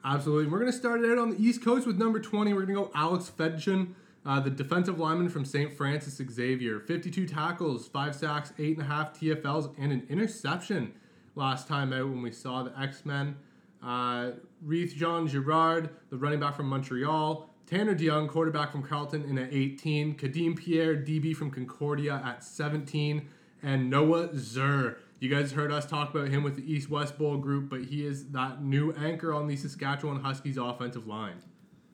Absolutely. 0.04 0.50
We're 0.50 0.58
going 0.58 0.72
to 0.72 0.76
start 0.76 1.02
it 1.02 1.10
out 1.10 1.18
on 1.18 1.30
the 1.30 1.42
East 1.42 1.62
Coast 1.62 1.86
with 1.86 1.98
number 1.98 2.18
20. 2.18 2.52
We're 2.54 2.64
going 2.64 2.74
to 2.74 2.84
go 2.86 2.90
Alex 2.94 3.30
Fedchin, 3.36 3.94
uh, 4.24 4.40
the 4.40 4.50
defensive 4.50 4.98
lineman 4.98 5.28
from 5.28 5.44
St. 5.44 5.72
Francis 5.72 6.20
Xavier. 6.30 6.80
52 6.80 7.26
tackles, 7.26 7.88
5 7.88 8.14
sacks, 8.14 8.52
8.5 8.58 9.42
TFLs, 9.42 9.74
and 9.78 9.92
an 9.92 10.06
interception 10.08 10.92
last 11.34 11.66
time 11.66 11.92
out 11.92 12.08
when 12.08 12.22
we 12.22 12.30
saw 12.30 12.62
the 12.62 12.78
X 12.78 13.04
Men. 13.04 13.36
Uh, 13.82 14.32
Reith 14.62 14.94
Jean 14.94 15.26
Girard, 15.26 15.90
the 16.10 16.16
running 16.16 16.38
back 16.38 16.54
from 16.54 16.68
Montreal. 16.68 17.48
Tanner 17.66 17.94
DeYoung, 17.94 18.28
quarterback 18.28 18.70
from 18.70 18.82
Carleton, 18.82 19.24
in 19.24 19.38
at 19.38 19.52
18. 19.52 20.14
Kadeem 20.16 20.56
Pierre, 20.56 20.94
DB 20.94 21.34
from 21.34 21.50
Concordia, 21.50 22.22
at 22.24 22.44
17. 22.44 23.28
And 23.62 23.90
Noah 23.90 24.28
Zerr, 24.28 24.96
You 25.20 25.28
guys 25.28 25.52
heard 25.52 25.72
us 25.72 25.86
talk 25.86 26.14
about 26.14 26.28
him 26.28 26.42
with 26.42 26.56
the 26.56 26.72
East 26.72 26.90
West 26.90 27.16
Bowl 27.16 27.38
group, 27.38 27.70
but 27.70 27.84
he 27.84 28.04
is 28.04 28.28
that 28.30 28.62
new 28.62 28.92
anchor 28.92 29.32
on 29.32 29.46
the 29.46 29.56
Saskatchewan 29.56 30.20
Huskies 30.20 30.58
offensive 30.58 31.06
line. 31.06 31.42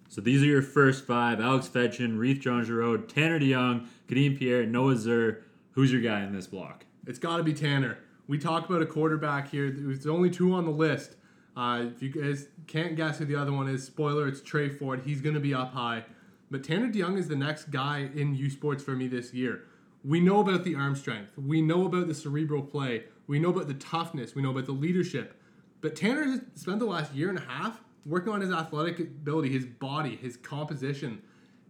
So 0.08 0.20
these 0.20 0.42
are 0.42 0.46
your 0.46 0.62
first 0.62 1.06
five: 1.06 1.40
Alex 1.40 1.68
Fedchin, 1.68 2.18
Reith 2.18 2.40
John 2.40 2.64
Giroux, 2.64 2.98
Tanner 3.06 3.38
DeYoung, 3.38 3.86
Kadeem 4.08 4.38
Pierre, 4.38 4.66
Noah 4.66 4.94
Zerr. 4.94 5.42
Who's 5.72 5.92
your 5.92 6.00
guy 6.00 6.22
in 6.22 6.32
this 6.32 6.46
block? 6.46 6.86
It's 7.06 7.18
got 7.18 7.36
to 7.36 7.42
be 7.42 7.54
Tanner. 7.54 7.98
We 8.26 8.38
talk 8.38 8.68
about 8.68 8.82
a 8.82 8.86
quarterback 8.86 9.50
here. 9.50 9.70
There's 9.70 10.06
only 10.06 10.30
two 10.30 10.52
on 10.52 10.64
the 10.64 10.70
list. 10.70 11.16
Uh, 11.56 11.86
if 11.94 12.02
you 12.02 12.10
guys 12.10 12.48
can't 12.66 12.94
guess 12.94 13.18
who 13.18 13.24
the 13.24 13.36
other 13.36 13.52
one 13.52 13.68
is, 13.68 13.84
spoiler, 13.84 14.28
it's 14.28 14.40
Tre 14.40 14.68
Ford. 14.68 15.02
He's 15.04 15.20
going 15.20 15.34
to 15.34 15.40
be 15.40 15.54
up 15.54 15.72
high. 15.72 16.04
But 16.50 16.64
Tanner 16.64 16.88
DeYoung 16.88 17.18
is 17.18 17.28
the 17.28 17.36
next 17.36 17.70
guy 17.70 18.08
in 18.14 18.34
U 18.34 18.48
Sports 18.48 18.82
for 18.82 18.92
me 18.92 19.08
this 19.08 19.34
year. 19.34 19.64
We 20.04 20.20
know 20.20 20.40
about 20.40 20.64
the 20.64 20.74
arm 20.74 20.94
strength. 20.94 21.32
We 21.36 21.60
know 21.60 21.86
about 21.86 22.06
the 22.06 22.14
cerebral 22.14 22.62
play. 22.62 23.04
We 23.26 23.38
know 23.38 23.50
about 23.50 23.66
the 23.66 23.74
toughness. 23.74 24.34
We 24.34 24.42
know 24.42 24.50
about 24.50 24.66
the 24.66 24.72
leadership. 24.72 25.40
But 25.80 25.96
Tanner 25.96 26.24
has 26.24 26.40
spent 26.54 26.78
the 26.78 26.86
last 26.86 27.14
year 27.14 27.28
and 27.28 27.38
a 27.38 27.42
half 27.42 27.80
working 28.08 28.32
on 28.32 28.40
his 28.40 28.50
athletic 28.50 28.98
ability, 28.98 29.50
his 29.50 29.66
body, 29.66 30.16
his 30.16 30.36
composition. 30.36 31.22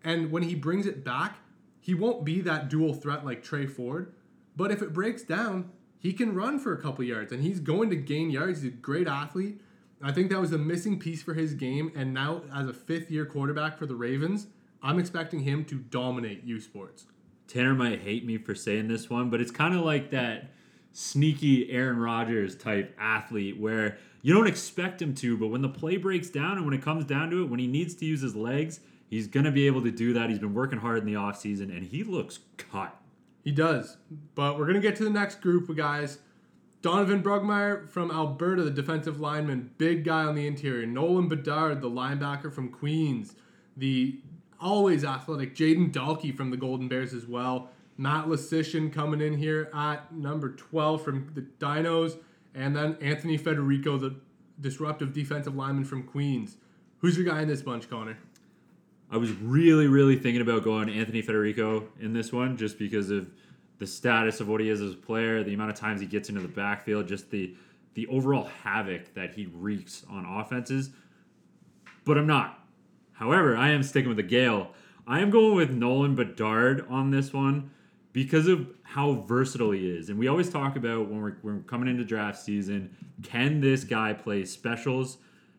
And 0.05 0.31
when 0.31 0.45
he 0.45 0.55
brings 0.55 0.87
it 0.87 1.05
back, 1.05 1.39
he 1.81 1.95
won't 1.95 2.25
be 2.25 2.41
that 2.43 2.69
dual 2.69 2.95
threat 2.95 3.25
like 3.25 3.43
Tre 3.43 3.67
Ford. 3.67 4.15
But 4.57 4.71
if 4.71 4.81
it 4.83 4.93
breaks 4.93 5.23
down, 5.23 5.71
he 5.99 6.13
can 6.13 6.35
run 6.35 6.59
for 6.59 6.73
a 6.73 6.81
couple 6.81 7.05
yards 7.05 7.33
and 7.33 7.43
he's 7.43 7.61
going 7.61 7.91
to 7.91 7.97
gain 7.97 8.31
yards. 8.31 8.63
He's 8.63 8.73
a 8.73 8.77
great 8.77 9.09
athlete. 9.09 9.61
I 10.01 10.13
think 10.13 10.31
that 10.31 10.41
was 10.41 10.53
a 10.53 10.59
missing 10.59 10.99
piece 10.99 11.23
for 11.23 11.35
his 11.35 11.55
game. 11.55 11.91
And 11.97 12.15
now, 12.15 12.43
as 12.55 12.69
a 12.69 12.73
fifth 12.73 13.11
year 13.11 13.27
quarterback 13.27 13.77
for 13.77 13.87
the 13.87 13.97
Ravens, 13.97 14.47
I'm 14.81 14.99
expecting 14.99 15.41
him 15.41 15.65
to 15.67 15.77
dominate 15.77 16.45
U 16.45 16.61
Sports. 16.61 17.07
Tanner 17.49 17.75
might 17.75 18.03
hate 18.03 18.25
me 18.25 18.39
for 18.39 18.55
saying 18.55 18.89
this 18.89 19.11
one, 19.11 19.31
but 19.31 19.41
it's 19.41 19.51
kind 19.51 19.75
of 19.75 19.81
like 19.81 20.11
that 20.11 20.51
sneaky 20.99 21.71
Aaron 21.71 21.99
Rodgers 21.99 22.57
type 22.57 22.93
athlete 22.99 23.57
where 23.57 23.99
you 24.21 24.35
don't 24.35 24.49
expect 24.49 25.01
him 25.01 25.15
to, 25.15 25.37
but 25.37 25.47
when 25.47 25.63
the 25.63 25.69
play 25.69 25.97
breaks 25.97 26.29
down 26.29 26.57
and 26.57 26.65
when 26.65 26.75
it 26.75 26.83
comes 26.83 27.05
down 27.05 27.31
to 27.31 27.45
it, 27.45 27.49
when 27.49 27.61
he 27.61 27.69
needs 27.69 27.95
to 27.95 28.05
use 28.05 28.21
his 28.21 28.35
legs, 28.35 28.81
he's 29.09 29.29
going 29.29 29.45
to 29.45 29.53
be 29.53 29.69
able 29.69 29.81
to 29.83 29.93
do 29.93 30.13
that. 30.15 30.29
He's 30.29 30.41
been 30.41 30.55
working 30.55 30.81
hard 30.81 30.99
in 30.99 31.07
the 31.07 31.15
offseason 31.15 31.71
and 31.75 31.87
he 31.87 32.03
looks 32.03 32.41
cut. 32.57 32.97
He 33.45 33.53
does. 33.53 33.97
But 34.35 34.59
we're 34.59 34.65
going 34.65 34.75
to 34.75 34.81
get 34.81 34.97
to 34.97 35.05
the 35.05 35.11
next 35.11 35.41
group 35.41 35.69
of 35.69 35.77
guys. 35.77 36.19
Donovan 36.83 37.23
Brugmeyer 37.23 37.89
from 37.89 38.11
Alberta, 38.11 38.65
the 38.65 38.71
defensive 38.71 39.21
lineman, 39.21 39.71
big 39.79 40.05
guy 40.05 40.25
on 40.25 40.35
the 40.35 40.49
interior. 40.49 40.85
Nolan 40.85 41.29
Bedard, 41.29 41.81
the 41.81 41.91
linebacker 41.91 42.53
from 42.53 42.71
Queens. 42.71 43.37
The 43.77 44.19
always 44.61 45.05
athletic 45.05 45.55
Jaden 45.55 45.93
Dalkey 45.93 46.37
from 46.37 46.51
the 46.51 46.57
Golden 46.57 46.89
Bears 46.89 47.15
as 47.15 47.25
well. 47.25 47.71
Matt 47.99 48.27
Lasician 48.27 48.93
coming 48.93 49.21
in 49.21 49.37
here 49.37 49.71
at 49.75 50.15
number 50.15 50.51
12 50.51 51.03
from 51.03 51.31
the 51.35 51.43
Dinos. 51.43 52.17
And 52.55 52.75
then 52.75 52.97
Anthony 53.03 53.37
Federico, 53.37 53.99
the 53.99 54.15
disruptive 54.61 55.13
defensive 55.13 55.55
lineman 55.55 55.85
from 55.85 56.05
Queens. 56.05 56.57
Who's 56.99 57.17
your 57.17 57.27
guy 57.27 57.43
in 57.43 57.49
this 57.49 57.61
bunch, 57.61 57.91
Connor? 57.91 58.17
I 59.11 59.17
was 59.17 59.33
really, 59.33 59.89
really 59.89 60.17
thinking 60.17 60.43
about 60.43 60.65
going 60.65 60.89
Anthony 60.89 61.23
Federico 61.23 61.89
in 62.01 62.13
this 62.13 62.33
one 62.33 62.57
just 62.57 62.79
because 62.79 63.11
of 63.11 63.31
the 63.79 63.87
status 63.87 64.41
of 64.41 64.49
what 64.49 64.61
he 64.61 64.69
is 64.69 64.81
as 64.81 64.93
a 64.93 64.97
player, 64.97 65.43
the 65.43 65.55
amount 65.55 65.71
of 65.71 65.77
times 65.77 66.01
he 66.01 66.07
gets 66.07 66.29
into 66.29 66.41
the 66.41 66.49
backfield, 66.49 67.09
just 67.09 67.31
the 67.31 67.55
the 67.95 68.07
overall 68.09 68.49
havoc 68.63 69.13
that 69.15 69.35
he 69.35 69.47
wreaks 69.47 70.05
on 70.09 70.25
offenses. 70.25 70.91
But 72.05 72.17
I'm 72.17 72.29
not. 72.29 72.65
However, 73.15 73.57
I 73.57 73.71
am 73.71 73.83
sticking 73.83 74.09
with 74.09 74.19
the 74.19 74.23
Gale. 74.23 74.71
I 75.05 75.19
am 75.19 75.31
going 75.31 75.57
with 75.57 75.71
Nolan 75.71 76.15
Bedard 76.15 76.87
on 76.89 77.11
this 77.11 77.33
one 77.33 77.71
because 78.13 78.49
of 78.49 78.69
how 78.83 79.25
versatile 79.27 79.73
he 79.73 79.89
is. 79.89 80.09
And 80.09 80.19
we 80.19 80.29
always 80.29 80.49
talk 80.49 80.77
about 80.77 81.09
when 81.09 81.21
we're, 81.21 81.37
when 81.43 81.57
we're 81.57 81.63
coming 81.63 81.89
into 81.89 82.05
draft 82.05 82.39
season, 82.41 82.97
can 83.23 83.61
this 83.61 83.85
guy 83.85 84.13
play 84.13 84.45
specials? 84.45 85.19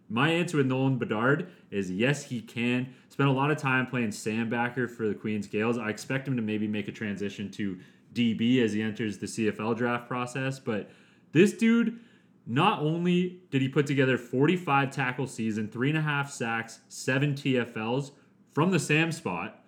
My 0.10 0.30
answer 0.30 0.58
with 0.58 0.66
Nolan 0.66 0.98
Bedard 0.98 1.52
is 1.70 1.92
yes, 1.92 2.24
he 2.24 2.42
can. 2.42 2.94
Spent 3.10 3.30
a 3.30 3.34
lot 3.34 3.52
of 3.52 3.58
time 3.58 3.86
playing 3.86 4.10
Sandbacker 4.10 4.90
for 4.90 5.08
the 5.08 5.14
Queens 5.14 5.48
Gales. 5.48 5.78
I 5.78 5.90
expect 5.90 6.28
him 6.28 6.36
to 6.36 6.42
maybe 6.42 6.68
make 6.68 6.88
a 6.88 6.92
transition 6.92 7.52
to 7.52 7.78
DB 8.14 8.64
as 8.64 8.74
he 8.74 8.82
enters 8.82 9.20
the 9.20 9.28
CFL 9.28 9.78
draft 9.78 10.08
process. 10.08 10.58
But 10.58 10.90
this 11.32 11.54
dude, 11.54 12.00
not 12.48 12.82
only 12.82 13.42
did 13.52 13.62
he 13.62 13.70
put 13.70 13.86
together 13.86 14.18
45 14.18 14.90
tackle 14.90 15.28
season, 15.28 15.70
three 15.70 15.90
and 15.90 15.98
a 15.98 16.02
half 16.02 16.32
sacks, 16.32 16.80
seven 16.90 17.36
TFLs 17.36 18.12
from 18.52 18.72
the 18.72 18.80
Sam 18.80 19.12
spot, 19.12 19.59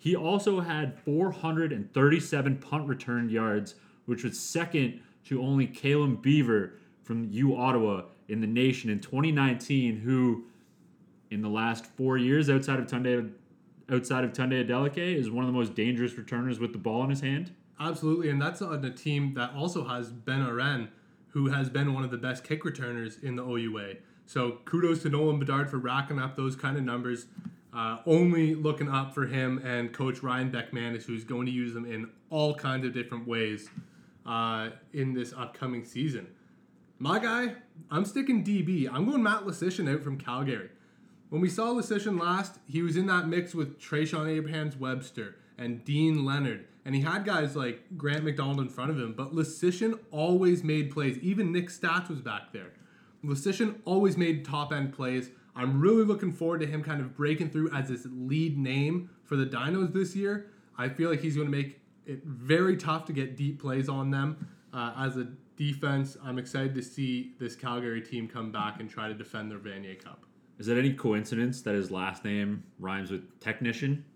he 0.00 0.16
also 0.16 0.60
had 0.60 0.98
437 0.98 2.56
punt 2.56 2.88
return 2.88 3.28
yards, 3.28 3.74
which 4.06 4.24
was 4.24 4.40
second 4.40 4.98
to 5.26 5.42
only 5.42 5.66
Caleb 5.66 6.22
Beaver 6.22 6.72
from 7.04 7.28
U 7.30 7.54
Ottawa 7.54 8.04
in 8.26 8.40
the 8.40 8.46
nation 8.46 8.88
in 8.88 8.98
2019, 9.00 9.98
who 9.98 10.44
in 11.30 11.42
the 11.42 11.50
last 11.50 11.84
four 11.84 12.16
years 12.16 12.48
outside 12.48 12.80
of 12.80 12.86
Tunde 12.86 13.30
outside 13.90 14.24
of 14.24 14.32
Tunde 14.32 14.66
Adeleke 14.66 15.16
is 15.16 15.30
one 15.30 15.44
of 15.44 15.52
the 15.52 15.56
most 15.56 15.74
dangerous 15.74 16.14
returners 16.14 16.58
with 16.58 16.72
the 16.72 16.78
ball 16.78 17.04
in 17.04 17.10
his 17.10 17.20
hand. 17.20 17.52
Absolutely, 17.78 18.30
and 18.30 18.40
that's 18.40 18.62
on 18.62 18.82
a 18.84 18.90
team 18.90 19.34
that 19.34 19.52
also 19.54 19.84
has 19.84 20.12
Ben 20.12 20.42
Oren, 20.42 20.88
who 21.28 21.48
has 21.48 21.68
been 21.68 21.92
one 21.92 22.04
of 22.04 22.10
the 22.10 22.16
best 22.16 22.42
kick 22.42 22.64
returners 22.64 23.18
in 23.18 23.36
the 23.36 23.42
OUA. 23.42 23.96
So 24.24 24.60
kudos 24.64 25.02
to 25.02 25.10
Nolan 25.10 25.38
Bedard 25.38 25.68
for 25.68 25.76
racking 25.76 26.18
up 26.18 26.36
those 26.36 26.56
kind 26.56 26.78
of 26.78 26.84
numbers. 26.84 27.26
Uh, 27.72 27.98
only 28.04 28.54
looking 28.54 28.88
up 28.88 29.14
for 29.14 29.26
him 29.26 29.58
and 29.64 29.92
Coach 29.92 30.22
Ryan 30.22 30.50
Beckmanis, 30.50 31.04
who's 31.04 31.22
going 31.22 31.46
to 31.46 31.52
use 31.52 31.72
them 31.72 31.84
in 31.84 32.10
all 32.28 32.54
kinds 32.54 32.84
of 32.84 32.92
different 32.92 33.28
ways 33.28 33.68
uh, 34.26 34.70
in 34.92 35.14
this 35.14 35.32
upcoming 35.32 35.84
season. 35.84 36.26
My 36.98 37.18
guy, 37.18 37.54
I'm 37.90 38.04
sticking 38.04 38.44
DB. 38.44 38.88
I'm 38.92 39.08
going 39.08 39.22
Matt 39.22 39.44
Lasician 39.44 39.92
out 39.92 40.02
from 40.02 40.18
Calgary. 40.18 40.70
When 41.28 41.40
we 41.40 41.48
saw 41.48 41.72
Lasician 41.72 42.20
last, 42.20 42.58
he 42.66 42.82
was 42.82 42.96
in 42.96 43.06
that 43.06 43.28
mix 43.28 43.54
with 43.54 43.80
Trayshawn 43.80 44.28
Abrahams 44.28 44.76
Webster 44.76 45.36
and 45.56 45.84
Dean 45.84 46.24
Leonard 46.24 46.66
and 46.84 46.94
he 46.94 47.02
had 47.02 47.24
guys 47.24 47.56
like 47.56 47.82
Grant 47.96 48.24
McDonald 48.24 48.60
in 48.60 48.68
front 48.68 48.90
of 48.90 48.98
him, 48.98 49.12
but 49.12 49.34
Lasician 49.34 49.98
always 50.10 50.64
made 50.64 50.90
plays. 50.90 51.18
Even 51.18 51.52
Nick 51.52 51.68
Stats 51.68 52.08
was 52.08 52.20
back 52.20 52.52
there. 52.52 52.72
Lasician 53.24 53.76
always 53.84 54.16
made 54.16 54.44
top 54.44 54.72
end 54.72 54.94
plays. 54.94 55.30
I'm 55.60 55.78
really 55.78 56.04
looking 56.04 56.32
forward 56.32 56.60
to 56.60 56.66
him 56.66 56.82
kind 56.82 57.02
of 57.02 57.14
breaking 57.14 57.50
through 57.50 57.70
as 57.72 57.90
this 57.90 58.06
lead 58.10 58.56
name 58.56 59.10
for 59.24 59.36
the 59.36 59.44
Dinos 59.44 59.92
this 59.92 60.16
year. 60.16 60.50
I 60.78 60.88
feel 60.88 61.10
like 61.10 61.20
he's 61.20 61.36
going 61.36 61.50
to 61.50 61.54
make 61.54 61.80
it 62.06 62.24
very 62.24 62.78
tough 62.78 63.04
to 63.06 63.12
get 63.12 63.36
deep 63.36 63.60
plays 63.60 63.86
on 63.86 64.10
them. 64.10 64.48
Uh, 64.72 64.94
as 64.96 65.18
a 65.18 65.28
defense, 65.56 66.16
I'm 66.24 66.38
excited 66.38 66.74
to 66.76 66.82
see 66.82 67.34
this 67.38 67.56
Calgary 67.56 68.00
team 68.00 68.26
come 68.26 68.50
back 68.50 68.80
and 68.80 68.88
try 68.88 69.08
to 69.08 69.12
defend 69.12 69.50
their 69.50 69.58
Vanier 69.58 70.02
Cup. 70.02 70.24
Is 70.58 70.68
it 70.68 70.78
any 70.78 70.94
coincidence 70.94 71.60
that 71.62 71.74
his 71.74 71.90
last 71.90 72.24
name 72.24 72.64
rhymes 72.78 73.10
with 73.10 73.38
technician? 73.40 74.06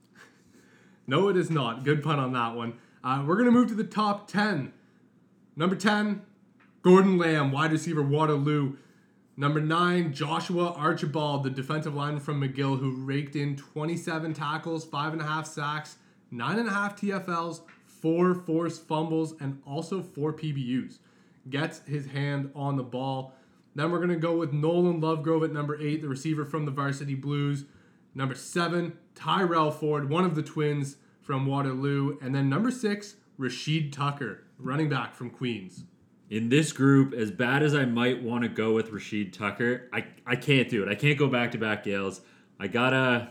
No, 1.07 1.29
it 1.29 1.37
is 1.37 1.51
not. 1.51 1.85
Good 1.85 2.03
pun 2.03 2.19
on 2.19 2.33
that 2.33 2.55
one. 2.55 2.79
Uh, 3.05 3.23
we're 3.27 3.35
going 3.35 3.45
to 3.45 3.53
move 3.53 3.69
to 3.69 3.75
the 3.75 3.85
top 3.85 4.27
10. 4.27 4.73
Number 5.55 5.77
10, 5.77 6.23
Gordon 6.81 7.19
Lamb, 7.19 7.53
wide 7.53 7.73
receiver, 7.73 8.03
Waterloo. 8.03 8.79
Number 9.37 9.61
9, 9.61 10.13
Joshua 10.13 10.73
Archibald, 10.73 11.43
the 11.43 11.51
defensive 11.51 11.95
lineman 11.95 12.21
from 12.21 12.41
McGill, 12.41 12.79
who 12.79 13.05
raked 13.05 13.35
in 13.35 13.57
27 13.57 14.33
tackles, 14.33 14.87
5.5 14.87 15.47
sacks, 15.47 15.97
9.5 16.33 17.25
TFLs, 17.25 17.63
4 17.87 18.35
forced 18.35 18.87
fumbles, 18.87 19.35
and 19.41 19.61
also 19.67 20.03
4 20.03 20.33
PBUs. 20.35 20.99
Gets 21.51 21.81
his 21.87 22.07
hand 22.07 22.53
on 22.55 22.77
the 22.77 22.85
ball. 22.85 23.35
Then 23.75 23.91
we're 23.91 23.99
going 23.99 24.11
to 24.11 24.17
go 24.17 24.37
with 24.37 24.53
Nolan 24.53 25.01
Lovegrove 25.01 25.45
at 25.45 25.53
number 25.53 25.81
8, 25.81 26.01
the 26.01 26.09
receiver 26.09 26.45
from 26.45 26.65
the 26.65 26.71
Varsity 26.71 27.17
Blues. 27.17 27.65
Number 28.15 28.37
seven, 28.37 28.97
Tyrell 29.17 29.73
Ford, 29.73 30.09
one 30.09 30.25
of 30.25 30.37
the 30.37 30.43
twins 30.43 30.97
from 31.21 31.47
Waterloo. 31.47 32.19
And 32.23 32.33
then 32.33 32.49
number 32.49 32.71
six, 32.71 33.17
Rashid 33.37 33.93
Tucker, 33.93 34.45
running 34.59 34.89
back 34.89 35.17
from 35.17 35.31
Queens. 35.31 35.83
In 36.31 36.49
this 36.49 36.73
group, 36.73 37.13
as 37.13 37.31
bad 37.31 37.63
as 37.63 37.75
I 37.75 37.85
might 37.85 38.23
want 38.23 38.43
to 38.43 38.49
go 38.49 38.73
with 38.75 38.91
Rashid 38.91 39.33
Tucker, 39.33 39.89
I, 39.93 40.07
I 40.27 40.37
can't 40.37 40.69
do 40.69 40.83
it. 40.83 40.89
I 40.89 40.95
can't 40.95 41.19
go 41.19 41.29
back 41.29 41.53
to 41.53 41.59
back 41.59 41.85
Gales. 41.85 42.21
I 42.59 42.67
gotta 42.67 43.29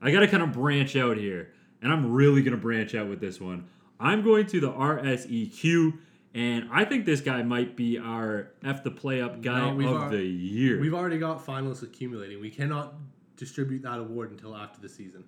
I 0.00 0.10
gotta 0.10 0.28
kind 0.28 0.42
of 0.42 0.52
branch 0.52 0.94
out 0.96 1.16
here. 1.16 1.52
And 1.82 1.92
I'm 1.92 2.12
really 2.12 2.42
gonna 2.42 2.56
branch 2.56 2.94
out 2.94 3.08
with 3.08 3.20
this 3.20 3.40
one. 3.40 3.68
I'm 4.00 4.22
going 4.22 4.46
to 4.46 4.60
the 4.60 4.70
RSEQ, 4.70 5.98
and 6.34 6.68
I 6.72 6.84
think 6.84 7.04
this 7.04 7.20
guy 7.20 7.42
might 7.42 7.76
be 7.76 7.98
our 7.98 8.50
F 8.64 8.84
the 8.84 8.92
play 8.92 9.20
up 9.20 9.42
guy 9.42 9.70
no, 9.72 9.96
of 9.96 10.10
the 10.12 10.22
year. 10.22 10.80
We've 10.80 10.94
already 10.94 11.18
got 11.18 11.44
finalists 11.44 11.82
accumulating. 11.82 12.40
We 12.40 12.50
cannot 12.50 12.94
distribute 13.36 13.82
that 13.82 13.98
award 13.98 14.30
until 14.30 14.56
after 14.56 14.80
the 14.80 14.88
season. 14.88 15.24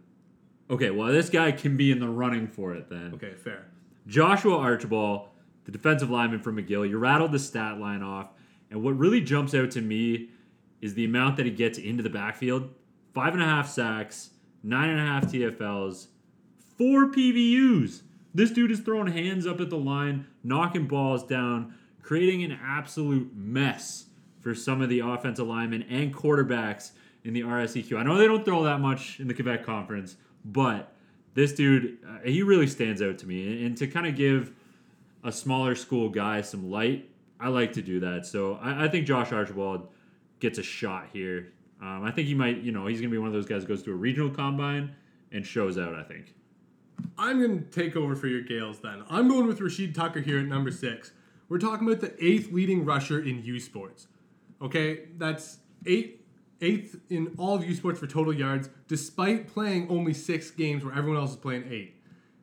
Okay, 0.70 0.90
well, 0.90 1.08
this 1.08 1.28
guy 1.30 1.50
can 1.50 1.76
be 1.76 1.90
in 1.90 1.98
the 1.98 2.08
running 2.08 2.46
for 2.46 2.74
it 2.74 2.88
then. 2.88 3.12
Okay, 3.14 3.34
fair. 3.34 3.66
Joshua 4.06 4.56
Archibald, 4.56 5.28
the 5.64 5.72
defensive 5.72 6.10
lineman 6.10 6.40
from 6.40 6.56
McGill, 6.56 6.88
you 6.88 6.98
rattled 6.98 7.32
the 7.32 7.38
stat 7.38 7.78
line 7.78 8.02
off, 8.02 8.30
and 8.70 8.82
what 8.82 8.98
really 8.98 9.20
jumps 9.20 9.54
out 9.54 9.70
to 9.72 9.80
me 9.80 10.30
is 10.80 10.94
the 10.94 11.04
amount 11.04 11.36
that 11.36 11.46
he 11.46 11.52
gets 11.52 11.78
into 11.78 12.02
the 12.02 12.10
backfield 12.10 12.70
five 13.14 13.34
and 13.34 13.42
a 13.42 13.46
half 13.46 13.68
sacks, 13.68 14.30
nine 14.62 14.90
and 14.90 15.00
a 15.00 15.02
half 15.02 15.24
TFLs, 15.26 16.06
four 16.78 17.06
PBUs. 17.06 18.02
This 18.32 18.50
dude 18.50 18.70
is 18.70 18.80
throwing 18.80 19.12
hands 19.12 19.46
up 19.46 19.60
at 19.60 19.70
the 19.70 19.76
line, 19.76 20.26
knocking 20.44 20.86
balls 20.86 21.24
down, 21.24 21.74
creating 22.02 22.44
an 22.44 22.58
absolute 22.62 23.34
mess 23.34 24.06
for 24.40 24.54
some 24.54 24.80
of 24.80 24.88
the 24.88 25.00
offensive 25.00 25.46
linemen 25.46 25.82
and 25.90 26.14
quarterbacks 26.14 26.92
in 27.24 27.34
the 27.34 27.42
RSEQ. 27.42 27.98
I 27.98 28.02
know 28.02 28.16
they 28.16 28.26
don't 28.26 28.44
throw 28.44 28.64
that 28.64 28.80
much 28.80 29.20
in 29.20 29.28
the 29.28 29.34
Quebec 29.34 29.64
Conference, 29.64 30.16
but 30.44 30.92
this 31.34 31.52
dude, 31.52 31.98
uh, 32.08 32.18
he 32.24 32.42
really 32.42 32.66
stands 32.66 33.02
out 33.02 33.18
to 33.18 33.26
me. 33.26 33.64
And 33.64 33.76
to 33.76 33.86
kind 33.86 34.06
of 34.06 34.16
give 34.16 34.52
a 35.24 35.32
smaller 35.32 35.74
school 35.74 36.08
guy 36.08 36.40
some 36.40 36.70
light, 36.70 37.10
I 37.38 37.48
like 37.48 37.72
to 37.74 37.82
do 37.82 38.00
that. 38.00 38.26
So 38.26 38.58
I, 38.62 38.84
I 38.84 38.88
think 38.88 39.06
Josh 39.06 39.32
Archibald 39.32 39.88
gets 40.40 40.58
a 40.58 40.62
shot 40.62 41.08
here. 41.12 41.52
Um, 41.80 42.04
I 42.04 42.10
think 42.10 42.28
he 42.28 42.34
might, 42.34 42.58
you 42.58 42.72
know, 42.72 42.86
he's 42.86 43.00
going 43.00 43.10
to 43.10 43.14
be 43.14 43.18
one 43.18 43.28
of 43.28 43.32
those 43.32 43.46
guys 43.46 43.64
goes 43.64 43.82
to 43.84 43.92
a 43.92 43.94
regional 43.94 44.30
combine 44.30 44.94
and 45.32 45.46
shows 45.46 45.78
out, 45.78 45.94
I 45.94 46.02
think. 46.02 46.34
I'm 47.16 47.40
going 47.40 47.64
to 47.64 47.64
take 47.70 47.96
over 47.96 48.14
for 48.14 48.26
your 48.26 48.42
Gales 48.42 48.80
then. 48.80 49.02
I'm 49.08 49.28
going 49.28 49.46
with 49.46 49.60
Rashid 49.60 49.94
Tucker 49.94 50.20
here 50.20 50.38
at 50.38 50.46
number 50.46 50.70
six. 50.70 51.12
We're 51.48 51.58
talking 51.58 51.88
about 51.88 52.00
the 52.00 52.14
eighth 52.24 52.52
leading 52.52 52.84
rusher 52.84 53.20
in 53.20 53.42
U 53.42 53.58
Sports. 53.58 54.06
Okay, 54.62 55.08
that's 55.16 55.58
eight, 55.86 56.24
eighth 56.60 57.00
in 57.08 57.34
all 57.38 57.56
of 57.56 57.64
U 57.64 57.74
Sports 57.74 57.98
for 57.98 58.06
total 58.06 58.32
yards, 58.32 58.68
despite 58.88 59.48
playing 59.48 59.88
only 59.88 60.12
six 60.12 60.50
games 60.50 60.84
where 60.84 60.94
everyone 60.94 61.18
else 61.18 61.30
is 61.30 61.36
playing 61.36 61.64
eight. 61.70 61.96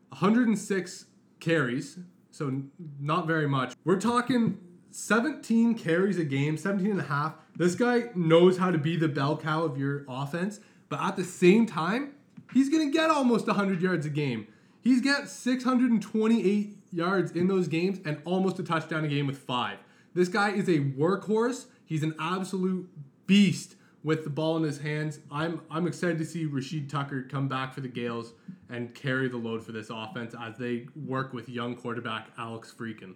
106 0.10 1.06
carries, 1.40 2.00
so 2.38 2.62
not 3.00 3.26
very 3.26 3.48
much. 3.48 3.74
We're 3.84 4.00
talking 4.00 4.60
17 4.92 5.76
carries 5.76 6.20
a 6.20 6.24
game, 6.24 6.56
17 6.56 6.92
and 6.92 7.00
a 7.00 7.04
half. 7.04 7.34
This 7.56 7.74
guy 7.74 8.10
knows 8.14 8.58
how 8.58 8.70
to 8.70 8.78
be 8.78 8.96
the 8.96 9.08
bell 9.08 9.36
cow 9.36 9.64
of 9.64 9.78
your 9.78 10.06
offense, 10.08 10.60
but 10.90 11.02
at 11.02 11.16
the 11.16 11.24
same 11.24 11.66
time, 11.66 12.14
he's 12.54 12.70
going 12.70 12.92
to 12.92 12.96
get 12.96 13.10
almost 13.10 13.48
100 13.48 13.82
yards 13.82 14.06
a 14.06 14.10
game. 14.10 14.48
He's 14.82 15.02
got 15.02 15.28
628 15.28 16.78
yards 16.92 17.32
in 17.32 17.48
those 17.48 17.68
games 17.68 18.00
and 18.06 18.22
almost 18.24 18.60
a 18.60 18.64
touchdown 18.64 19.04
a 19.04 19.08
game 19.08 19.26
with 19.26 19.40
five. 19.40 19.80
This 20.14 20.30
guy 20.30 20.52
is 20.52 20.70
a 20.70 20.80
workhorse. 20.80 21.66
He's 21.86 22.04
an 22.04 22.14
absolute 22.20 22.88
beast 23.26 23.76
with 24.04 24.24
the 24.24 24.30
ball 24.30 24.58
in 24.58 24.64
his 24.64 24.80
hands. 24.80 25.20
I'm 25.32 25.62
I'm 25.70 25.88
excited 25.88 26.18
to 26.20 26.26
see 26.26 26.46
Rashid 26.46 26.90
Tucker 26.90 27.24
come 27.24 27.48
back 27.48 27.74
for 27.74 27.82
the 27.82 27.88
Gales 27.88 28.34
and 28.70 28.94
carry 28.94 29.28
the 29.28 29.38
load 29.38 29.64
for 29.64 29.72
this 29.72 29.90
offense 29.90 30.36
as 30.40 30.58
they 30.58 30.88
work 31.06 31.34
with 31.34 31.50
young 31.50 31.76
quarterback 31.76 32.28
Alex 32.38 32.74
Freakin. 32.78 33.16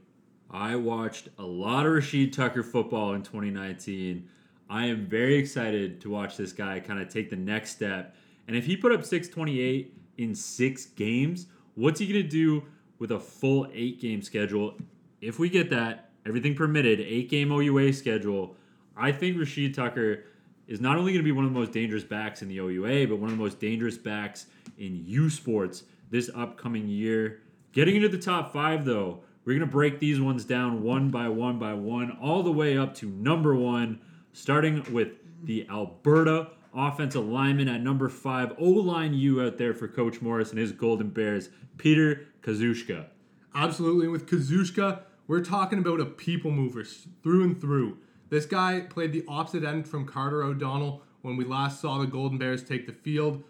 I 0.50 0.76
watched 0.76 1.30
a 1.40 1.44
lot 1.44 1.86
of 1.86 1.94
Rashid 1.94 2.34
Tucker 2.34 2.64
football 2.64 3.14
in 3.14 3.24
2019. 3.24 4.28
I 4.70 4.86
am 4.86 5.06
very 5.06 5.36
excited 5.36 6.02
to 6.02 6.10
watch 6.10 6.38
this 6.38 6.54
guy 6.54 6.80
kind 6.80 7.02
of 7.02 7.10
take 7.10 7.30
the 7.30 7.36
next 7.36 7.72
step. 7.72 8.16
And 8.48 8.56
if 8.56 8.66
he 8.66 8.76
put 8.76 8.92
up 8.92 9.06
628 9.06 9.98
in 10.18 10.36
six 10.36 10.86
games, 10.86 11.48
what's 11.76 12.00
he 12.00 12.08
going 12.08 12.24
to 12.24 12.28
do 12.30 12.64
with 13.00 13.12
a 13.12 13.20
full 13.20 13.68
eight 13.74 14.02
game 14.02 14.22
schedule? 14.22 14.78
If 15.22 15.40
we 15.40 15.50
get 15.50 15.70
that, 15.70 16.10
everything 16.26 16.56
permitted, 16.56 17.00
eight 17.00 17.30
game 17.30 17.52
OUA 17.52 17.94
schedule, 17.94 18.56
I 18.96 19.12
think 19.12 19.40
Rashid 19.40 19.74
Tucker 19.74 20.26
is 20.72 20.80
not 20.80 20.98
only 20.98 21.12
going 21.12 21.22
to 21.22 21.28
be 21.28 21.34
one 21.34 21.44
of 21.44 21.54
the 21.54 21.60
most 21.60 21.74
dangerous 21.74 22.06
backs 22.06 22.42
in 22.42 22.48
the 22.48 22.58
OUA, 22.58 23.06
but 23.06 23.18
one 23.18 23.30
of 23.30 23.38
the 23.38 23.44
most 23.44 23.60
dangerous 23.60 23.98
backs 23.98 24.46
in 24.78 25.04
U 25.06 25.30
Sports 25.30 25.84
this 26.10 26.30
upcoming 26.34 26.88
year. 26.88 27.42
Getting 27.74 27.98
into 27.98 28.08
the 28.08 28.18
top 28.18 28.54
five, 28.54 28.86
though, 28.86 29.20
we're 29.44 29.52
going 29.52 29.68
to 29.68 29.72
break 29.72 30.00
these 30.00 30.22
ones 30.22 30.46
down 30.46 30.82
one 30.82 31.10
by 31.10 31.28
one 31.28 31.60
by 31.60 31.74
one, 31.74 32.18
all 32.22 32.42
the 32.42 32.54
way 32.54 32.78
up 32.78 32.96
to 32.96 33.10
number 33.10 33.54
one, 33.54 34.00
starting 34.32 34.82
with 34.94 35.10
the 35.44 35.68
Alberta 35.70 36.52
offensive 36.74 37.28
lineman 37.28 37.68
at 37.68 37.82
number 37.82 38.08
five, 38.08 38.54
O 38.58 38.64
line 38.64 39.14
U 39.14 39.46
out 39.46 39.58
there 39.58 39.74
for 39.74 39.90
Coach 39.90 40.22
Morris 40.22 40.52
and 40.52 40.60
his 40.60 40.72
Golden 40.72 41.10
Bears, 41.10 41.50
Peter 41.78 42.28
Kazushka. 42.44 43.08
Absolutely. 43.54 44.08
With 44.08 44.26
Kazushka, 44.26 45.02
we're 45.28 45.44
talking 45.44 45.80
about 45.80 46.00
a 46.00 46.06
people 46.06 46.50
mover 46.50 46.86
through 46.86 47.44
and 47.44 47.60
through. 47.60 47.98
This 48.32 48.46
guy 48.46 48.80
played 48.80 49.12
the 49.12 49.26
opposite 49.28 49.66
end 49.66 49.90
from 49.90 50.08
Carter 50.08 50.42
O'Donnell 50.42 51.04
when 51.22 51.36
we 51.36 51.44
last 51.44 51.82
saw 51.82 51.98
the 51.98 52.08
Golden 52.08 52.38
Bears 52.38 52.64
take 52.64 52.88
the 52.88 52.94
field. 52.94 53.44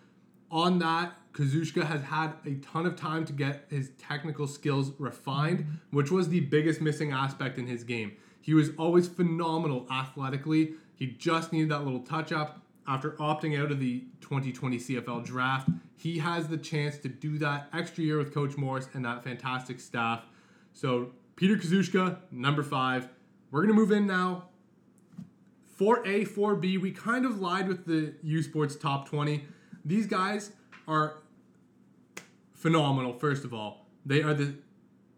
On 0.50 0.80
that, 0.80 1.14
Kazushka 1.34 1.86
has 1.86 2.02
had 2.02 2.34
a 2.48 2.56
ton 2.56 2.88
of 2.88 2.96
time 2.96 3.24
to 3.26 3.32
get 3.32 3.66
his 3.70 3.92
technical 4.00 4.48
skills 4.48 4.92
refined, 4.98 5.68
which 5.92 6.10
was 6.10 6.30
the 6.30 6.40
biggest 6.40 6.82
missing 6.82 7.12
aspect 7.12 7.60
in 7.60 7.68
his 7.68 7.84
game. 7.84 8.14
He 8.42 8.56
was 8.56 8.72
always 8.76 9.08
phenomenal 9.08 9.86
athletically. 9.92 10.74
He 10.96 11.12
just 11.12 11.54
needed 11.54 11.70
that 11.70 11.84
little 11.84 12.02
touch 12.02 12.32
up. 12.32 12.66
After 12.88 13.12
opting 13.12 13.62
out 13.64 13.72
of 13.72 13.80
the 13.80 14.00
2020 14.22 14.80
CFL 14.80 15.24
draft, 15.24 15.70
he 15.96 16.18
has 16.18 16.48
the 16.48 16.58
chance 16.58 16.98
to 16.98 17.08
do 17.08 17.38
that 17.38 17.70
extra 17.72 18.04
year 18.04 18.18
with 18.18 18.34
Coach 18.34 18.58
Morris 18.58 18.90
and 18.96 19.06
that 19.06 19.24
fantastic 19.24 19.80
staff. 19.80 20.26
So, 20.74 21.12
Peter 21.36 21.56
Kazushka, 21.56 22.18
number 22.32 22.64
five. 22.64 23.10
We're 23.52 23.62
going 23.62 23.76
to 23.76 23.80
move 23.80 23.92
in 23.92 24.08
now. 24.08 24.46
4A, 25.82 26.28
4B, 26.28 26.80
we 26.80 26.92
kind 26.92 27.26
of 27.26 27.42
lied 27.42 27.68
with 27.68 27.88
the 27.88 28.14
U 28.22 28.44
Sports 28.44 28.76
top 28.76 29.10
20. 29.10 29.46
These 29.84 30.06
guys 30.06 30.52
are 30.88 31.24
phenomenal, 32.54 33.14
first 33.14 33.44
of 33.44 33.52
all. 33.52 33.88
They 34.06 34.22
are 34.22 34.36
the 34.36 34.54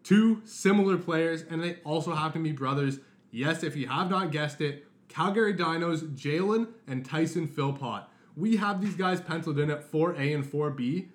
two 0.04 0.40
similar 0.46 0.96
players, 0.96 1.42
and 1.50 1.62
they 1.62 1.76
also 1.84 2.14
happen 2.14 2.42
to 2.42 2.48
be 2.48 2.56
brothers. 2.56 3.00
Yes, 3.30 3.62
if 3.62 3.76
you 3.76 3.88
have 3.88 4.08
not 4.08 4.32
guessed 4.32 4.62
it, 4.62 4.86
Calgary 5.08 5.52
Dinos, 5.52 6.16
Jalen 6.16 6.68
and 6.88 7.04
Tyson 7.04 7.46
Philpott. 7.46 8.04
We 8.34 8.56
have 8.56 8.80
these 8.80 8.94
guys 8.94 9.20
penciled 9.20 9.58
in 9.58 9.70
at 9.70 9.92
4A 9.92 10.34
and 10.34 10.44
4B 10.50 11.08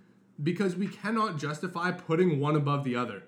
because 0.43 0.75
we 0.75 0.87
cannot 0.87 1.39
justify 1.39 1.89
putting 1.89 2.39
one 2.39 2.55
above 2.55 2.83
the 2.83 2.95
other. 2.95 3.23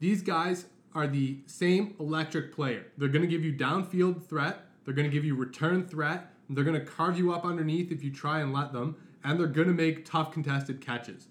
These 0.00 0.22
guys 0.22 0.66
are 0.92 1.06
the 1.06 1.38
same 1.46 1.94
electric 2.00 2.52
player. 2.52 2.86
They're 2.98 3.08
going 3.08 3.22
to 3.22 3.28
give 3.28 3.44
you 3.44 3.52
downfield 3.52 4.26
threat, 4.26 4.66
they're 4.84 4.94
going 4.94 5.08
to 5.08 5.14
give 5.14 5.24
you 5.24 5.34
return 5.34 5.86
threat, 5.86 6.32
they're 6.50 6.64
going 6.64 6.78
to 6.78 6.84
carve 6.84 7.18
you 7.18 7.32
up 7.32 7.44
underneath 7.44 7.90
if 7.90 8.02
you 8.02 8.10
try 8.10 8.40
and 8.40 8.52
let 8.52 8.72
them, 8.72 8.96
and 9.24 9.38
they're 9.38 9.46
going 9.46 9.68
to 9.68 9.74
make 9.74 10.04
tough 10.04 10.32
contested 10.32 10.80
catches. 10.80 11.28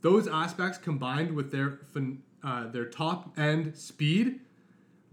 Those 0.00 0.26
aspects 0.26 0.78
combined 0.78 1.32
with 1.32 1.52
their 1.52 1.80
uh, 2.42 2.68
their 2.68 2.86
top 2.86 3.38
end 3.38 3.76
speed, 3.76 4.40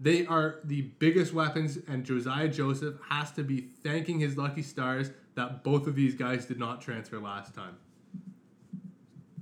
they 0.00 0.26
are 0.26 0.60
the 0.64 0.82
biggest 0.82 1.32
weapons. 1.32 1.78
And 1.86 2.04
Josiah 2.04 2.48
Joseph 2.48 2.96
has 3.08 3.30
to 3.32 3.44
be 3.44 3.60
thanking 3.60 4.18
his 4.18 4.36
lucky 4.36 4.62
stars 4.62 5.10
that 5.34 5.62
both 5.62 5.86
of 5.86 5.94
these 5.94 6.14
guys 6.14 6.46
did 6.46 6.58
not 6.58 6.80
transfer 6.80 7.18
last 7.18 7.54
time. 7.54 7.76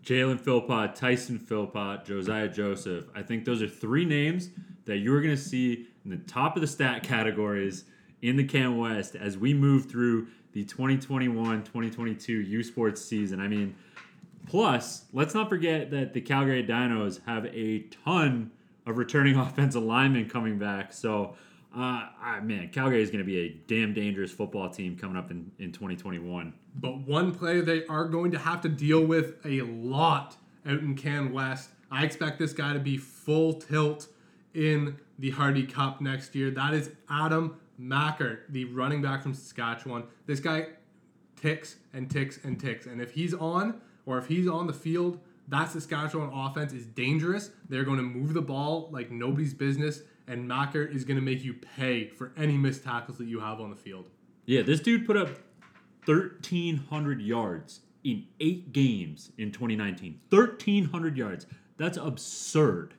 Jalen 0.02 0.40
Philpott, 0.40 0.94
Tyson 0.94 1.38
Philpott, 1.38 2.04
Josiah 2.04 2.48
Joseph. 2.48 3.06
I 3.14 3.22
think 3.22 3.44
those 3.44 3.62
are 3.62 3.68
three 3.68 4.04
names 4.04 4.50
that 4.84 4.98
you're 4.98 5.20
going 5.20 5.34
to 5.34 5.42
see 5.42 5.86
in 6.04 6.10
the 6.10 6.16
top 6.16 6.56
of 6.56 6.62
the 6.62 6.66
stat 6.66 7.02
categories 7.02 7.84
in 8.22 8.36
the 8.36 8.44
Can 8.44 8.76
West 8.76 9.14
as 9.14 9.36
we 9.36 9.54
move 9.54 9.86
through 9.86 10.28
the 10.52 10.64
2021 10.64 11.62
2022 11.64 12.32
U 12.32 12.62
Sports 12.62 13.04
season. 13.04 13.40
I 13.40 13.48
mean, 13.48 13.74
plus, 14.46 15.04
let's 15.12 15.34
not 15.34 15.48
forget 15.48 15.90
that 15.90 16.14
the 16.14 16.20
Calgary 16.20 16.64
Dinos 16.64 17.20
have 17.26 17.46
a 17.46 17.80
ton 18.04 18.50
of 18.86 18.98
returning 18.98 19.36
offensive 19.38 19.82
linemen 19.82 20.28
coming 20.28 20.58
back. 20.58 20.92
So, 20.92 21.36
uh, 21.76 22.08
man, 22.42 22.70
Calgary 22.72 23.02
is 23.02 23.10
going 23.10 23.24
to 23.24 23.26
be 23.26 23.38
a 23.38 23.48
damn 23.66 23.92
dangerous 23.92 24.32
football 24.32 24.70
team 24.70 24.96
coming 24.96 25.16
up 25.16 25.30
in, 25.30 25.50
in 25.58 25.70
2021. 25.72 26.54
But 26.76 26.98
one 27.00 27.32
player 27.32 27.62
they 27.62 27.84
are 27.86 28.06
going 28.06 28.30
to 28.32 28.38
have 28.38 28.60
to 28.62 28.68
deal 28.68 29.04
with 29.04 29.36
a 29.44 29.62
lot 29.62 30.36
out 30.66 30.80
in 30.80 30.96
Can 30.96 31.32
West. 31.32 31.70
I 31.90 32.04
expect 32.04 32.38
this 32.38 32.52
guy 32.52 32.72
to 32.72 32.78
be 32.78 32.96
full 32.96 33.54
tilt 33.54 34.08
in 34.54 34.98
the 35.18 35.30
Hardy 35.30 35.66
Cup 35.66 36.00
next 36.00 36.34
year. 36.34 36.50
That 36.50 36.74
is 36.74 36.90
Adam 37.10 37.58
Machart, 37.80 38.40
the 38.48 38.64
running 38.66 39.02
back 39.02 39.22
from 39.22 39.34
Saskatchewan. 39.34 40.04
This 40.26 40.40
guy 40.40 40.66
ticks 41.36 41.76
and 41.92 42.10
ticks 42.10 42.38
and 42.44 42.58
ticks. 42.58 42.86
And 42.86 43.00
if 43.00 43.12
he's 43.12 43.34
on 43.34 43.80
or 44.06 44.18
if 44.18 44.26
he's 44.26 44.48
on 44.48 44.66
the 44.66 44.72
field, 44.72 45.20
that 45.48 45.70
Saskatchewan 45.70 46.30
offense 46.32 46.72
is 46.72 46.86
dangerous. 46.86 47.50
They're 47.68 47.84
going 47.84 47.96
to 47.96 48.02
move 48.02 48.34
the 48.34 48.42
ball 48.42 48.90
like 48.92 49.10
nobody's 49.10 49.54
business, 49.54 50.02
and 50.26 50.48
Machart 50.48 50.94
is 50.94 51.04
going 51.04 51.16
to 51.16 51.22
make 51.22 51.42
you 51.42 51.54
pay 51.54 52.08
for 52.08 52.32
any 52.36 52.56
missed 52.58 52.84
tackles 52.84 53.16
that 53.18 53.28
you 53.28 53.40
have 53.40 53.60
on 53.60 53.70
the 53.70 53.76
field. 53.76 54.10
Yeah, 54.44 54.62
this 54.62 54.80
dude 54.80 55.06
put 55.06 55.16
up 55.16 55.28
1,300 56.04 57.22
yards 57.22 57.80
in 58.04 58.26
eight 58.40 58.72
games 58.72 59.32
in 59.38 59.52
2019. 59.52 60.20
1,300 60.30 61.16
yards. 61.16 61.46
That's 61.78 61.96
absurd. 61.96 62.94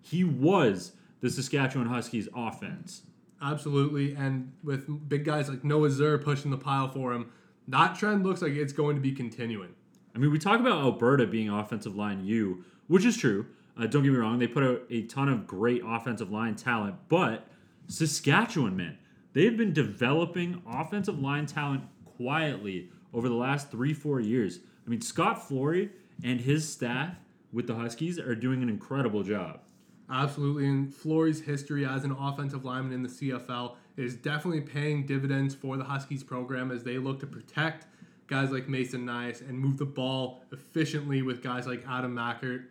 He 0.00 0.24
was 0.24 0.92
the 1.20 1.30
Saskatchewan 1.30 1.88
Huskies 1.88 2.28
offense. 2.34 3.02
Absolutely. 3.42 4.14
And 4.14 4.52
with 4.62 5.08
big 5.08 5.24
guys 5.24 5.48
like 5.48 5.64
Noah 5.64 5.88
Zerr 5.88 6.22
pushing 6.22 6.50
the 6.50 6.56
pile 6.56 6.88
for 6.88 7.12
him, 7.12 7.32
that 7.68 7.98
trend 7.98 8.24
looks 8.24 8.40
like 8.40 8.52
it's 8.52 8.72
going 8.72 8.94
to 8.94 9.02
be 9.02 9.12
continuing. 9.12 9.70
I 10.14 10.18
mean, 10.18 10.30
we 10.30 10.38
talk 10.38 10.60
about 10.60 10.80
Alberta 10.80 11.26
being 11.26 11.48
offensive 11.48 11.96
line 11.96 12.24
U, 12.24 12.64
which 12.86 13.04
is 13.04 13.16
true. 13.16 13.46
Uh, 13.76 13.86
don't 13.86 14.02
get 14.02 14.12
me 14.12 14.18
wrong; 14.18 14.38
they 14.38 14.46
put 14.46 14.62
out 14.62 14.82
a 14.90 15.02
ton 15.02 15.28
of 15.28 15.46
great 15.46 15.82
offensive 15.84 16.30
line 16.30 16.54
talent, 16.54 16.96
but 17.08 17.48
Saskatchewan, 17.88 18.76
man, 18.76 18.98
they've 19.32 19.56
been 19.56 19.72
developing 19.72 20.62
offensive 20.68 21.18
line 21.18 21.46
talent 21.46 21.84
quietly 22.04 22.90
over 23.14 23.28
the 23.28 23.34
last 23.34 23.70
three, 23.70 23.94
four 23.94 24.20
years. 24.20 24.58
I 24.86 24.90
mean, 24.90 25.00
Scott 25.00 25.48
Flory 25.48 25.90
and 26.22 26.40
his 26.40 26.70
staff 26.70 27.16
with 27.52 27.66
the 27.66 27.74
Huskies 27.74 28.18
are 28.18 28.34
doing 28.34 28.62
an 28.62 28.68
incredible 28.68 29.22
job. 29.22 29.60
Absolutely. 30.10 30.66
And 30.66 30.94
Flory's 30.94 31.40
history 31.40 31.86
as 31.86 32.04
an 32.04 32.12
offensive 32.12 32.64
lineman 32.64 32.92
in 32.92 33.02
the 33.02 33.08
CFL 33.08 33.76
is 33.96 34.14
definitely 34.14 34.60
paying 34.60 35.06
dividends 35.06 35.54
for 35.54 35.76
the 35.76 35.84
Huskies 35.84 36.22
program 36.22 36.70
as 36.70 36.82
they 36.82 36.98
look 36.98 37.20
to 37.20 37.26
protect 37.26 37.86
guys 38.26 38.50
like 38.50 38.68
Mason 38.68 39.04
Nice 39.04 39.40
and 39.40 39.58
move 39.58 39.78
the 39.78 39.84
ball 39.84 40.42
efficiently 40.52 41.22
with 41.22 41.42
guys 41.42 41.66
like 41.66 41.84
Adam 41.88 42.14
Machart 42.14 42.64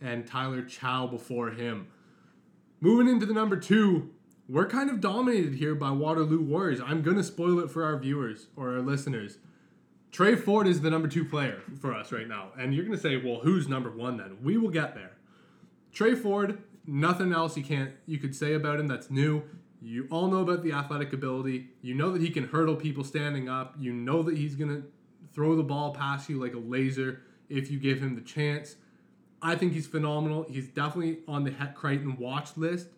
and 0.00 0.26
Tyler 0.26 0.62
Chow 0.62 1.06
before 1.06 1.50
him. 1.50 1.88
Moving 2.80 3.08
into 3.08 3.26
the 3.26 3.34
number 3.34 3.56
two, 3.56 4.10
we're 4.48 4.68
kind 4.68 4.88
of 4.88 5.00
dominated 5.00 5.54
here 5.54 5.74
by 5.74 5.90
Waterloo 5.90 6.40
Warriors. 6.40 6.80
I'm 6.80 7.02
going 7.02 7.16
to 7.16 7.24
spoil 7.24 7.58
it 7.58 7.70
for 7.70 7.84
our 7.84 7.98
viewers 7.98 8.46
or 8.56 8.74
our 8.74 8.80
listeners. 8.80 9.38
Tre 10.12 10.36
Ford 10.36 10.66
is 10.66 10.80
the 10.80 10.90
number 10.90 11.08
two 11.08 11.24
player 11.24 11.62
for 11.80 11.92
us 11.92 12.12
right 12.12 12.28
now. 12.28 12.52
And 12.56 12.72
you're 12.72 12.84
going 12.84 12.96
to 12.96 13.02
say, 13.02 13.16
well, 13.16 13.40
who's 13.40 13.68
number 13.68 13.90
one 13.90 14.16
then? 14.16 14.38
We 14.42 14.56
will 14.56 14.70
get 14.70 14.94
there. 14.94 15.12
Tre 15.92 16.14
Ford, 16.14 16.62
nothing 16.88 17.32
else 17.32 17.56
you 17.56 17.62
can't 17.62 17.92
you 18.06 18.18
could 18.18 18.34
say 18.34 18.54
about 18.54 18.80
him 18.80 18.88
that's 18.88 19.10
new. 19.10 19.42
You 19.80 20.08
all 20.10 20.26
know 20.26 20.40
about 20.40 20.64
the 20.64 20.72
athletic 20.72 21.12
ability. 21.12 21.68
You 21.82 21.94
know 21.94 22.10
that 22.10 22.20
he 22.20 22.30
can 22.30 22.48
hurdle 22.48 22.74
people 22.74 23.04
standing 23.04 23.48
up. 23.48 23.76
You 23.78 23.92
know 23.92 24.22
that 24.24 24.36
he's 24.36 24.56
to 24.56 24.84
throw 25.32 25.54
the 25.54 25.62
ball 25.62 25.94
past 25.94 26.28
you 26.28 26.42
like 26.42 26.54
a 26.54 26.58
laser 26.58 27.22
if 27.48 27.70
you 27.70 27.78
give 27.78 28.00
him 28.00 28.16
the 28.16 28.22
chance. 28.22 28.74
I 29.40 29.54
think 29.54 29.72
he's 29.72 29.86
phenomenal. 29.86 30.46
He's 30.48 30.66
definitely 30.66 31.18
on 31.28 31.44
the 31.44 31.52
Hec 31.52 31.76
Crighton 31.76 32.16
watch 32.16 32.56
list. 32.56 32.88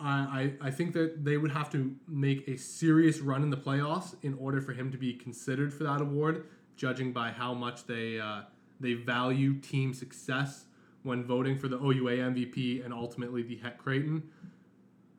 I, 0.00 0.54
I, 0.62 0.68
I 0.68 0.70
think 0.70 0.94
that 0.94 1.24
they 1.24 1.36
would 1.36 1.52
have 1.52 1.70
to 1.72 1.94
make 2.08 2.48
a 2.48 2.56
serious 2.56 3.20
run 3.20 3.42
in 3.42 3.50
the 3.50 3.58
playoffs 3.58 4.14
in 4.22 4.34
order 4.40 4.62
for 4.62 4.72
him 4.72 4.90
to 4.92 4.98
be 4.98 5.12
considered 5.12 5.74
for 5.74 5.84
that 5.84 6.00
award, 6.00 6.46
judging 6.74 7.12
by 7.12 7.30
how 7.30 7.52
much 7.52 7.86
they 7.86 8.18
uh, 8.18 8.42
they 8.80 8.94
value 8.94 9.58
team 9.58 9.92
success 9.92 10.64
when 11.02 11.24
voting 11.24 11.58
for 11.58 11.68
the 11.68 11.76
OUA 11.76 12.16
MVP 12.18 12.84
and 12.84 12.92
ultimately 12.92 13.42
the 13.42 13.56
Hec 13.56 13.78
Crighton. 13.78 14.22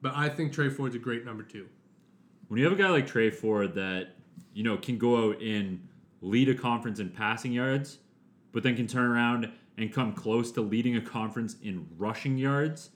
But 0.01 0.13
I 0.15 0.29
think 0.29 0.51
Tre 0.51 0.69
Ford's 0.69 0.95
a 0.95 0.99
great 0.99 1.25
number 1.25 1.43
two. 1.43 1.67
When 2.47 2.59
you 2.59 2.65
have 2.65 2.77
a 2.77 2.81
guy 2.81 2.89
like 2.89 3.07
Tre 3.07 3.29
Ford 3.29 3.73
that 3.75 4.15
you 4.53 4.63
know 4.63 4.77
can 4.77 4.97
go 4.97 5.29
out 5.29 5.41
and 5.41 5.87
lead 6.21 6.49
a 6.49 6.55
conference 6.55 6.99
in 6.99 7.09
passing 7.09 7.51
yards, 7.51 7.99
but 8.51 8.63
then 8.63 8.75
can 8.75 8.87
turn 8.87 9.05
around 9.05 9.51
and 9.77 9.91
come 9.91 10.13
close 10.13 10.51
to 10.51 10.61
leading 10.61 10.95
a 10.95 11.01
conference 11.01 11.55
in 11.63 11.87
rushing 11.97 12.37
yards, 12.37 12.91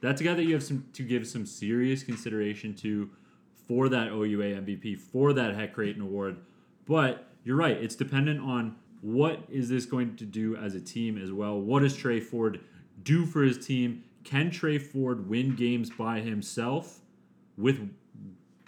that's 0.00 0.20
a 0.20 0.24
guy 0.24 0.34
that 0.34 0.44
you 0.44 0.54
have 0.54 0.62
some 0.62 0.86
to 0.92 1.02
give 1.02 1.26
some 1.26 1.46
serious 1.46 2.02
consideration 2.02 2.74
to 2.74 3.10
for 3.66 3.88
that 3.90 4.08
OUA 4.08 4.62
MVP, 4.62 4.98
for 4.98 5.32
that 5.34 5.54
Hec 5.54 5.74
Crighton 5.74 6.02
Award. 6.02 6.38
But 6.86 7.28
you're 7.44 7.56
right, 7.56 7.76
it's 7.76 7.94
dependent 7.94 8.40
on 8.40 8.76
what 9.00 9.44
is 9.48 9.68
this 9.68 9.86
going 9.86 10.16
to 10.16 10.24
do 10.24 10.56
as 10.56 10.74
a 10.74 10.80
team 10.80 11.16
as 11.18 11.32
well. 11.32 11.60
What 11.60 11.82
does 11.82 11.94
Tre 11.96 12.20
Ford 12.20 12.60
do 13.02 13.26
for 13.26 13.42
his 13.42 13.64
team? 13.64 14.04
Can 14.24 14.50
Tre 14.50 14.78
Ford 14.78 15.28
win 15.28 15.54
games 15.54 15.90
by 15.90 16.20
himself 16.20 17.00
with 17.56 17.90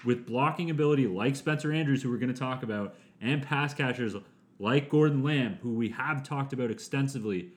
with 0.04 0.26
blocking 0.26 0.70
ability 0.70 1.06
like 1.06 1.36
Spencer 1.36 1.72
Andrews, 1.72 2.02
who 2.02 2.10
we're 2.10 2.16
going 2.16 2.32
to 2.32 2.38
talk 2.38 2.62
about, 2.62 2.94
and 3.20 3.42
pass 3.42 3.74
catchers 3.74 4.14
like 4.58 4.88
Gordon 4.88 5.22
Lamb, 5.22 5.58
who 5.62 5.74
we 5.74 5.90
have 5.90 6.22
talked 6.22 6.52
about 6.52 6.70
extensively? 6.70 7.50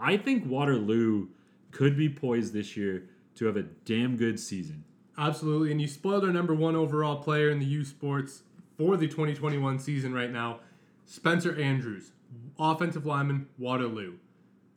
I 0.00 0.16
think 0.16 0.46
Waterloo 0.46 1.28
could 1.70 1.96
be 1.96 2.08
poised 2.08 2.52
this 2.52 2.76
year 2.76 3.08
to 3.34 3.46
have 3.46 3.56
a 3.56 3.62
damn 3.62 4.16
good 4.16 4.40
season. 4.40 4.84
Absolutely, 5.16 5.72
and 5.72 5.80
you 5.80 5.88
spoiled 5.88 6.24
our 6.24 6.32
number 6.32 6.54
one 6.54 6.76
overall 6.76 7.16
player 7.16 7.50
in 7.50 7.58
the 7.58 7.66
U 7.66 7.84
Sports 7.84 8.42
for 8.76 8.96
the 8.96 9.08
2021 9.08 9.78
season 9.80 10.14
right 10.14 10.30
now, 10.30 10.60
Spencer 11.10 11.58
Andrews, 11.58 12.12
offensive 12.58 13.06
lineman, 13.06 13.48
Waterloo. 13.56 14.16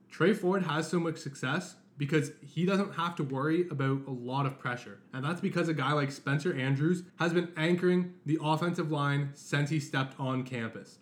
Tre 0.10 0.34
Ford 0.34 0.64
has 0.64 0.88
so 0.88 0.98
much 0.98 1.18
success 1.18 1.76
because 1.98 2.32
he 2.42 2.66
doesn't 2.66 2.94
have 2.96 3.18
to 3.18 3.24
worry 3.24 3.68
about 3.70 4.08
a 4.08 4.12
lot 4.12 4.46
of 4.46 4.58
pressure. 4.58 5.00
And 5.12 5.26
that's 5.26 5.42
because 5.42 5.68
a 5.68 5.74
guy 5.74 5.92
like 5.92 6.10
Spencer 6.10 6.56
Andrews 6.58 7.04
has 7.20 7.34
been 7.34 7.52
anchoring 7.58 8.14
the 8.26 8.40
offensive 8.42 8.90
line 8.90 9.32
since 9.34 9.70
he 9.70 9.82
stepped 9.82 10.18
on 10.18 10.44
campus. 10.44 11.00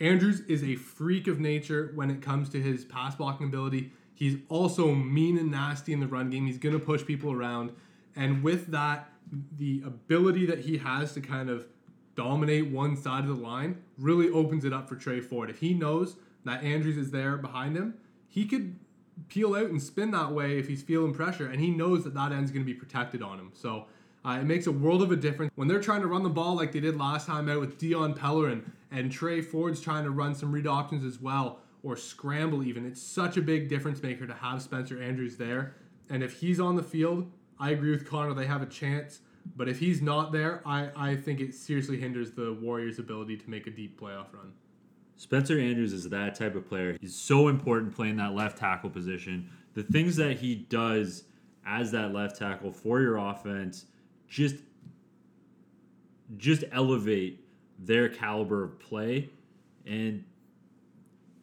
Andrews 0.00 0.40
is 0.40 0.62
a 0.62 0.76
freak 0.76 1.28
of 1.28 1.40
nature 1.40 1.90
when 1.94 2.10
it 2.10 2.20
comes 2.20 2.50
to 2.50 2.60
his 2.60 2.84
pass 2.84 3.14
blocking 3.14 3.46
ability. 3.46 3.90
He's 4.12 4.36
also 4.50 4.94
mean 4.94 5.38
and 5.38 5.50
nasty 5.50 5.94
in 5.94 6.00
the 6.00 6.06
run 6.06 6.28
game. 6.28 6.44
He's 6.44 6.58
going 6.58 6.78
to 6.78 6.84
push 6.84 7.06
people 7.06 7.32
around. 7.32 7.72
And 8.14 8.42
with 8.42 8.66
that, 8.66 9.10
the 9.56 9.82
ability 9.86 10.44
that 10.44 10.58
he 10.58 10.76
has 10.76 11.14
to 11.14 11.22
kind 11.22 11.48
of 11.48 11.66
dominate 12.18 12.66
one 12.66 12.96
side 12.96 13.22
of 13.22 13.28
the 13.28 13.42
line 13.42 13.80
really 13.96 14.28
opens 14.28 14.64
it 14.64 14.72
up 14.72 14.88
for 14.88 14.96
Tre 14.96 15.20
Ford. 15.20 15.48
If 15.48 15.60
he 15.60 15.72
knows 15.72 16.16
that 16.44 16.64
Andrews 16.64 16.96
is 16.98 17.12
there 17.12 17.36
behind 17.36 17.76
him, 17.76 17.94
he 18.26 18.44
could 18.44 18.76
peel 19.28 19.54
out 19.54 19.66
and 19.70 19.80
spin 19.80 20.10
that 20.10 20.32
way 20.32 20.58
if 20.58 20.66
he's 20.66 20.82
feeling 20.82 21.14
pressure, 21.14 21.46
and 21.46 21.60
he 21.60 21.70
knows 21.70 22.02
that 22.02 22.14
that 22.14 22.32
end's 22.32 22.50
going 22.50 22.64
to 22.66 22.72
be 22.72 22.74
protected 22.74 23.22
on 23.22 23.38
him. 23.38 23.52
So 23.54 23.86
uh, 24.24 24.38
it 24.40 24.44
makes 24.44 24.66
a 24.66 24.72
world 24.72 25.00
of 25.00 25.12
a 25.12 25.16
difference 25.16 25.52
when 25.54 25.68
they're 25.68 25.80
trying 25.80 26.00
to 26.00 26.08
run 26.08 26.24
the 26.24 26.28
ball 26.28 26.56
like 26.56 26.72
they 26.72 26.80
did 26.80 26.98
last 26.98 27.28
time 27.28 27.48
out 27.48 27.60
with 27.60 27.78
Dion 27.78 28.14
Pellerin, 28.14 28.72
and 28.90 29.12
Tre 29.12 29.40
Ford's 29.40 29.80
trying 29.80 30.02
to 30.02 30.10
run 30.10 30.34
some 30.34 30.50
read 30.50 30.66
options 30.66 31.04
as 31.04 31.20
well 31.20 31.60
or 31.84 31.96
scramble 31.96 32.64
even. 32.64 32.84
It's 32.84 33.00
such 33.00 33.36
a 33.36 33.42
big 33.42 33.68
difference 33.68 34.02
maker 34.02 34.26
to 34.26 34.34
have 34.34 34.60
Spencer 34.60 35.00
Andrews 35.00 35.36
there. 35.36 35.76
And 36.10 36.24
if 36.24 36.40
he's 36.40 36.58
on 36.58 36.74
the 36.74 36.82
field, 36.82 37.30
I 37.60 37.70
agree 37.70 37.92
with 37.92 38.08
Connor, 38.08 38.34
they 38.34 38.46
have 38.46 38.62
a 38.62 38.66
chance. 38.66 39.20
But 39.56 39.68
if 39.68 39.78
he's 39.78 40.00
not 40.00 40.32
there, 40.32 40.62
I, 40.66 40.90
I 40.96 41.16
think 41.16 41.40
it 41.40 41.54
seriously 41.54 41.98
hinders 41.98 42.32
the 42.32 42.52
Warriors' 42.52 42.98
ability 42.98 43.36
to 43.38 43.50
make 43.50 43.66
a 43.66 43.70
deep 43.70 44.00
playoff 44.00 44.32
run. 44.32 44.52
Spencer 45.16 45.58
Andrews 45.58 45.92
is 45.92 46.08
that 46.10 46.36
type 46.36 46.54
of 46.54 46.68
player. 46.68 46.96
He's 47.00 47.14
so 47.14 47.48
important 47.48 47.94
playing 47.94 48.16
that 48.16 48.34
left 48.34 48.58
tackle 48.58 48.90
position. 48.90 49.50
The 49.74 49.82
things 49.82 50.16
that 50.16 50.38
he 50.38 50.54
does 50.54 51.24
as 51.66 51.90
that 51.90 52.12
left 52.12 52.38
tackle 52.38 52.72
for 52.72 53.00
your 53.00 53.16
offense 53.16 53.86
just 54.28 54.56
just 56.36 56.62
elevate 56.72 57.44
their 57.78 58.08
caliber 58.08 58.62
of 58.62 58.78
play 58.78 59.30
and 59.86 60.24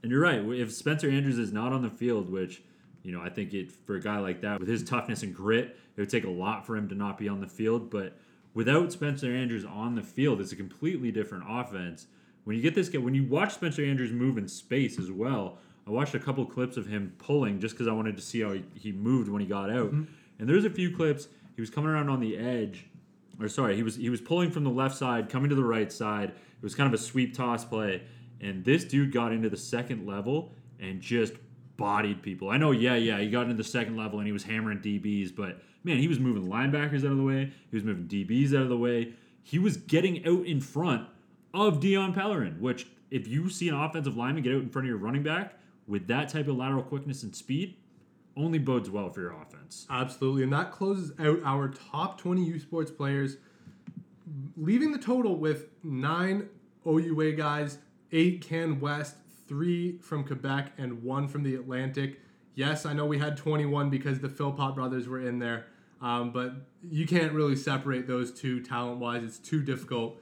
and 0.04 0.12
you're 0.12 0.22
right. 0.22 0.39
If 0.39 0.72
Spencer 0.72 1.10
Andrews 1.10 1.39
is 1.39 1.52
not 1.52 1.74
on 1.74 1.82
the 1.82 1.89
field, 1.89 2.30
which 2.30 2.62
you 3.06 3.12
know 3.12 3.22
I 3.22 3.30
think 3.30 3.54
it 3.54 3.72
for 3.72 3.96
a 3.96 4.02
guy 4.02 4.18
like 4.18 4.41
that 4.41 4.60
with 4.60 4.68
his 4.68 4.84
toughness 4.84 5.22
and 5.22 5.34
grit, 5.34 5.78
it 5.96 6.02
would 6.02 6.10
take 6.10 6.26
a 6.26 6.30
lot 6.30 6.65
for 6.65 6.76
him 6.76 6.89
to 6.89 6.96
not 6.96 7.18
be 7.18 7.30
on 7.30 7.39
the 7.39 7.48
field. 7.48 7.91
But 7.91 8.18
without 8.54 8.91
Spencer 8.91 9.34
Andrews 9.34 9.63
on 9.63 9.96
the 9.96 10.02
field, 10.02 10.41
it's 10.41 10.52
a 10.52 10.56
completely 10.56 11.12
different 11.12 11.44
offense. 11.48 12.08
When 12.46 12.56
you 12.56 12.63
get 12.63 12.76
this 12.76 12.89
guy, 12.89 12.98
when 12.98 13.13
you 13.13 13.24
watch 13.24 13.54
Spencer 13.54 13.86
Andrews 13.86 14.12
move 14.12 14.38
in 14.38 14.48
space 14.48 14.98
as 14.98 15.12
well, 15.12 15.60
I 15.88 15.91
watched 15.91 16.15
a 16.15 16.20
couple 16.20 16.44
clips 16.48 16.78
of 16.78 16.88
him 16.88 17.13
pulling 17.20 17.60
just 17.60 17.76
because 17.76 17.88
I 17.88 17.91
wanted 17.91 18.15
to 18.15 18.24
see 18.24 18.41
how 18.41 18.54
he, 18.54 18.65
he 18.74 18.91
moved 18.91 19.30
when 19.30 19.41
he 19.41 19.48
got 19.48 19.70
out. 19.70 19.91
Mm-hmm. 19.91 20.04
And 20.39 20.50
there's 20.50 20.65
a 20.65 20.70
few 20.70 20.96
clips 20.96 21.28
he 21.56 21.62
was 21.62 21.70
coming 21.70 21.91
around 21.91 22.10
on 22.10 22.20
the 22.20 22.38
edge, 22.38 22.88
or 23.39 23.48
sorry, 23.48 23.76
he 23.76 23.84
was 23.84 23.96
he 23.96 24.10
was 24.10 24.20
pulling 24.20 24.50
from 24.50 24.63
the 24.63 24.72
left 24.72 24.96
side, 24.96 25.30
coming 25.30 25.50
to 25.50 25.56
the 25.56 25.63
right 25.63 25.91
side. 25.91 26.30
It 26.30 26.63
was 26.63 26.74
kind 26.74 26.91
of 26.91 27.00
a 27.00 27.02
sweep 27.02 27.36
toss 27.36 27.63
play, 27.63 28.02
and 28.41 28.65
this 28.65 28.84
dude 28.84 29.13
got 29.13 29.32
into 29.32 29.50
the 29.50 29.58
second 29.58 30.08
level 30.08 30.52
and 30.80 31.02
just 31.02 31.34
bodied 31.77 32.21
people. 32.21 32.49
I 32.49 32.57
know, 32.57 32.71
yeah, 32.71 32.95
yeah, 32.95 33.19
he 33.19 33.29
got 33.29 33.43
into 33.43 33.55
the 33.55 33.63
second 33.63 33.97
level 33.97 34.19
and 34.19 34.27
he 34.27 34.31
was 34.31 34.43
hammering 34.43 34.79
DBs, 34.79 35.35
but 35.35 35.61
man, 35.83 35.97
he 35.97 36.07
was 36.07 36.19
moving 36.19 36.47
linebackers 36.47 36.99
out 36.99 37.11
of 37.11 37.17
the 37.17 37.23
way. 37.23 37.51
He 37.69 37.75
was 37.75 37.83
moving 37.83 38.07
DBs 38.07 38.55
out 38.55 38.63
of 38.63 38.69
the 38.69 38.77
way. 38.77 39.13
He 39.43 39.59
was 39.59 39.77
getting 39.77 40.25
out 40.25 40.45
in 40.45 40.61
front 40.61 41.07
of 41.53 41.79
Dion 41.79 42.13
Pellerin, 42.13 42.59
which 42.59 42.88
if 43.11 43.27
you 43.27 43.49
see 43.49 43.69
an 43.69 43.75
offensive 43.75 44.17
lineman 44.17 44.43
get 44.43 44.53
out 44.53 44.61
in 44.61 44.69
front 44.69 44.85
of 44.85 44.89
your 44.89 44.97
running 44.97 45.23
back 45.23 45.53
with 45.88 46.07
that 46.07 46.29
type 46.29 46.47
of 46.47 46.55
lateral 46.55 46.83
quickness 46.83 47.23
and 47.23 47.35
speed, 47.35 47.75
only 48.35 48.59
bodes 48.59 48.89
well 48.89 49.09
for 49.09 49.21
your 49.21 49.33
offense. 49.33 49.85
Absolutely. 49.89 50.43
And 50.43 50.51
that 50.51 50.71
closes 50.71 51.11
out 51.19 51.39
our 51.45 51.69
top 51.69 52.19
20 52.19 52.43
U 52.43 52.59
Sports 52.59 52.91
players, 52.91 53.38
leaving 54.57 54.91
the 54.91 54.97
total 54.97 55.38
with 55.38 55.67
nine 55.83 56.49
OUA 56.85 57.33
guys 57.33 57.77
eight 58.11 58.41
Can 58.41 58.79
West, 58.79 59.15
three 59.47 59.97
from 59.99 60.23
Quebec, 60.23 60.73
and 60.77 61.03
one 61.03 61.27
from 61.27 61.43
the 61.43 61.55
Atlantic. 61.55 62.19
Yes, 62.55 62.86
I 62.86 62.93
know 62.93 63.05
we 63.05 63.19
had 63.19 63.38
21 63.38 63.89
because 63.89 64.19
the 64.19 64.29
Philpott 64.29 64.75
brothers 64.75 65.08
were 65.08 65.19
in 65.19 65.39
there, 65.39 65.65
um, 66.01 66.31
but 66.31 66.53
you 66.89 67.05
can't 67.05 67.34
really 67.34 67.55
separate 67.55 68.08
those 68.08 68.31
two 68.31 68.62
talent 68.62 68.99
wise. 68.99 69.23
It's 69.23 69.39
too 69.39 69.62
difficult. 69.62 70.21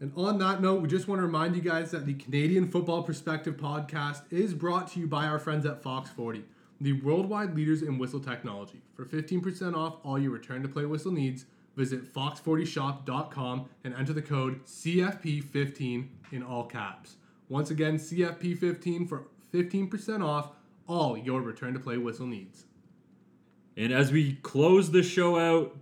And 0.00 0.12
on 0.16 0.38
that 0.38 0.60
note, 0.60 0.82
we 0.82 0.88
just 0.88 1.06
want 1.06 1.20
to 1.20 1.24
remind 1.24 1.54
you 1.54 1.62
guys 1.62 1.92
that 1.92 2.06
the 2.06 2.14
Canadian 2.14 2.68
Football 2.68 3.04
Perspective 3.04 3.56
podcast 3.56 4.22
is 4.32 4.52
brought 4.52 4.88
to 4.92 5.00
you 5.00 5.06
by 5.06 5.26
our 5.26 5.38
friends 5.38 5.64
at 5.64 5.80
Fox 5.80 6.10
40, 6.10 6.42
the 6.80 6.94
worldwide 6.94 7.54
leaders 7.54 7.82
in 7.82 7.98
whistle 7.98 8.18
technology. 8.18 8.82
For 8.94 9.04
15% 9.04 9.76
off 9.76 9.98
all 10.02 10.18
your 10.18 10.32
return 10.32 10.62
to 10.62 10.68
play 10.68 10.86
whistle 10.86 11.12
needs, 11.12 11.44
visit 11.76 12.12
fox40shop.com 12.12 13.68
and 13.84 13.94
enter 13.94 14.12
the 14.12 14.22
code 14.22 14.64
CFP15 14.66 16.08
in 16.32 16.42
all 16.42 16.64
caps. 16.64 17.14
Once 17.52 17.70
again, 17.70 17.98
CFP15 17.98 19.06
for 19.06 19.24
15% 19.52 20.24
off 20.24 20.48
all 20.88 21.18
your 21.18 21.42
return 21.42 21.74
to 21.74 21.78
play 21.78 21.98
whistle 21.98 22.26
needs. 22.26 22.64
And 23.76 23.92
as 23.92 24.10
we 24.10 24.34
close 24.36 24.90
the 24.90 25.02
show 25.02 25.38
out, 25.38 25.76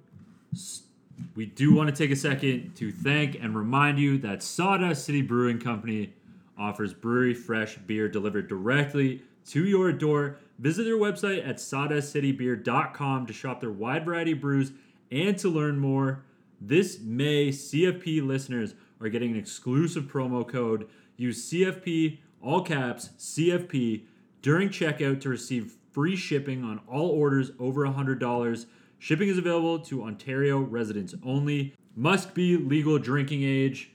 we 1.37 1.47
do 1.47 1.73
want 1.73 1.89
to 1.89 1.95
take 1.95 2.11
a 2.11 2.17
second 2.17 2.75
to 2.75 2.91
thank 2.91 3.37
and 3.41 3.57
remind 3.57 4.01
you 4.01 4.19
that 4.19 4.43
Sawdust 4.43 5.05
City 5.05 5.23
Brewing 5.23 5.61
Company 5.61 6.13
offers 6.59 6.93
brewery 6.93 7.35
fresh 7.35 7.77
beer 7.77 8.09
delivered 8.09 8.49
directly 8.49 9.23
to 9.47 9.65
your 9.65 9.93
door 9.93 10.39
Visit 10.61 10.85
their 10.85 10.99
website 10.99 11.49
at 11.49 11.57
sawdustcitybeer.com 11.57 13.27
to 13.27 13.33
shop 13.33 13.61
their 13.61 13.71
wide 13.71 14.05
variety 14.05 14.33
of 14.33 14.43
brews 14.43 14.73
and 15.11 15.39
to 15.39 15.49
learn 15.49 15.79
more. 15.79 16.23
This 16.61 17.01
May, 17.01 17.49
CFP 17.49 18.27
listeners 18.27 18.75
are 19.01 19.09
getting 19.09 19.31
an 19.31 19.39
exclusive 19.39 20.05
promo 20.05 20.47
code. 20.47 20.87
Use 21.21 21.51
CFP, 21.51 22.17
all 22.43 22.63
caps, 22.63 23.11
CFP, 23.19 24.05
during 24.41 24.71
checkout 24.71 25.21
to 25.21 25.29
receive 25.29 25.75
free 25.93 26.17
shipping 26.17 26.65
on 26.65 26.81
all 26.91 27.11
orders 27.11 27.51
over 27.59 27.85
$100. 27.87 28.67
Shipping 28.99 29.29
is 29.29 29.37
available 29.37 29.79
to 29.81 30.03
Ontario 30.03 30.61
residents 30.61 31.15
only. 31.23 31.75
Must 31.95 32.33
be 32.33 32.57
legal 32.57 32.99
drinking 32.99 33.43
age. 33.43 33.91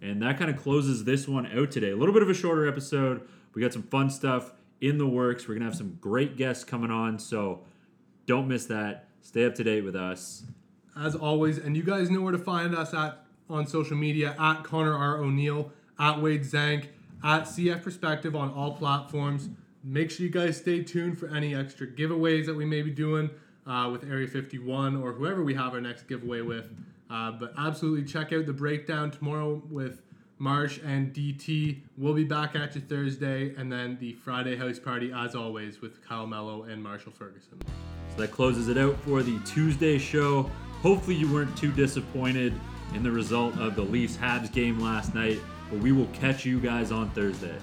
And 0.00 0.22
that 0.22 0.38
kind 0.38 0.48
of 0.48 0.62
closes 0.62 1.02
this 1.02 1.26
one 1.26 1.46
out 1.46 1.72
today. 1.72 1.90
A 1.90 1.96
little 1.96 2.14
bit 2.14 2.22
of 2.22 2.30
a 2.30 2.34
shorter 2.34 2.68
episode. 2.68 3.28
We 3.52 3.60
got 3.60 3.72
some 3.72 3.82
fun 3.82 4.08
stuff 4.08 4.52
in 4.80 4.96
the 4.96 5.08
works. 5.08 5.48
We're 5.48 5.54
going 5.54 5.62
to 5.62 5.70
have 5.70 5.76
some 5.76 5.98
great 6.00 6.36
guests 6.36 6.62
coming 6.62 6.92
on. 6.92 7.18
So 7.18 7.64
don't 8.26 8.46
miss 8.46 8.66
that. 8.66 9.08
Stay 9.22 9.44
up 9.44 9.56
to 9.56 9.64
date 9.64 9.82
with 9.82 9.96
us. 9.96 10.44
As 10.96 11.16
always, 11.16 11.58
and 11.58 11.76
you 11.76 11.82
guys 11.82 12.10
know 12.10 12.20
where 12.20 12.30
to 12.30 12.38
find 12.38 12.76
us 12.76 12.94
at 12.94 13.24
on 13.48 13.66
social 13.66 13.96
media 13.96 14.36
at 14.38 14.62
Connor 14.62 14.94
R. 14.94 15.18
O'Neill, 15.18 15.72
at 16.00 16.20
Wade 16.20 16.44
Zank, 16.44 16.88
at 17.22 17.42
CF 17.42 17.82
Perspective 17.82 18.34
on 18.34 18.50
all 18.52 18.72
platforms. 18.72 19.50
Make 19.84 20.10
sure 20.10 20.26
you 20.26 20.32
guys 20.32 20.56
stay 20.56 20.82
tuned 20.82 21.18
for 21.18 21.28
any 21.28 21.54
extra 21.54 21.86
giveaways 21.86 22.46
that 22.46 22.54
we 22.54 22.64
may 22.64 22.82
be 22.82 22.90
doing 22.90 23.30
uh, 23.66 23.88
with 23.92 24.04
Area 24.04 24.26
51 24.26 24.96
or 24.96 25.12
whoever 25.12 25.44
we 25.44 25.54
have 25.54 25.74
our 25.74 25.80
next 25.80 26.08
giveaway 26.08 26.40
with. 26.40 26.70
Uh, 27.10 27.32
but 27.32 27.52
absolutely 27.58 28.04
check 28.04 28.32
out 28.32 28.46
the 28.46 28.52
breakdown 28.52 29.10
tomorrow 29.10 29.62
with 29.70 30.02
Marsh 30.38 30.78
and 30.84 31.12
DT. 31.12 31.80
We'll 31.98 32.14
be 32.14 32.24
back 32.24 32.56
at 32.56 32.74
you 32.74 32.80
Thursday, 32.80 33.54
and 33.56 33.70
then 33.70 33.98
the 34.00 34.14
Friday 34.14 34.56
house 34.56 34.78
party, 34.78 35.12
as 35.14 35.34
always, 35.34 35.82
with 35.82 36.02
Kyle 36.06 36.26
Mello 36.26 36.62
and 36.62 36.82
Marshall 36.82 37.12
Ferguson. 37.12 37.58
So 38.14 38.22
that 38.22 38.30
closes 38.30 38.68
it 38.68 38.78
out 38.78 38.96
for 39.00 39.22
the 39.22 39.38
Tuesday 39.40 39.98
show. 39.98 40.50
Hopefully, 40.82 41.16
you 41.16 41.30
weren't 41.30 41.54
too 41.58 41.70
disappointed 41.72 42.54
in 42.94 43.02
the 43.02 43.10
result 43.10 43.56
of 43.58 43.76
the 43.76 43.82
Leafs 43.82 44.16
Habs 44.16 44.50
game 44.50 44.80
last 44.80 45.14
night, 45.14 45.38
but 45.70 45.80
we 45.80 45.92
will 45.92 46.08
catch 46.08 46.44
you 46.44 46.60
guys 46.60 46.92
on 46.92 47.10
Thursday. 47.10 47.56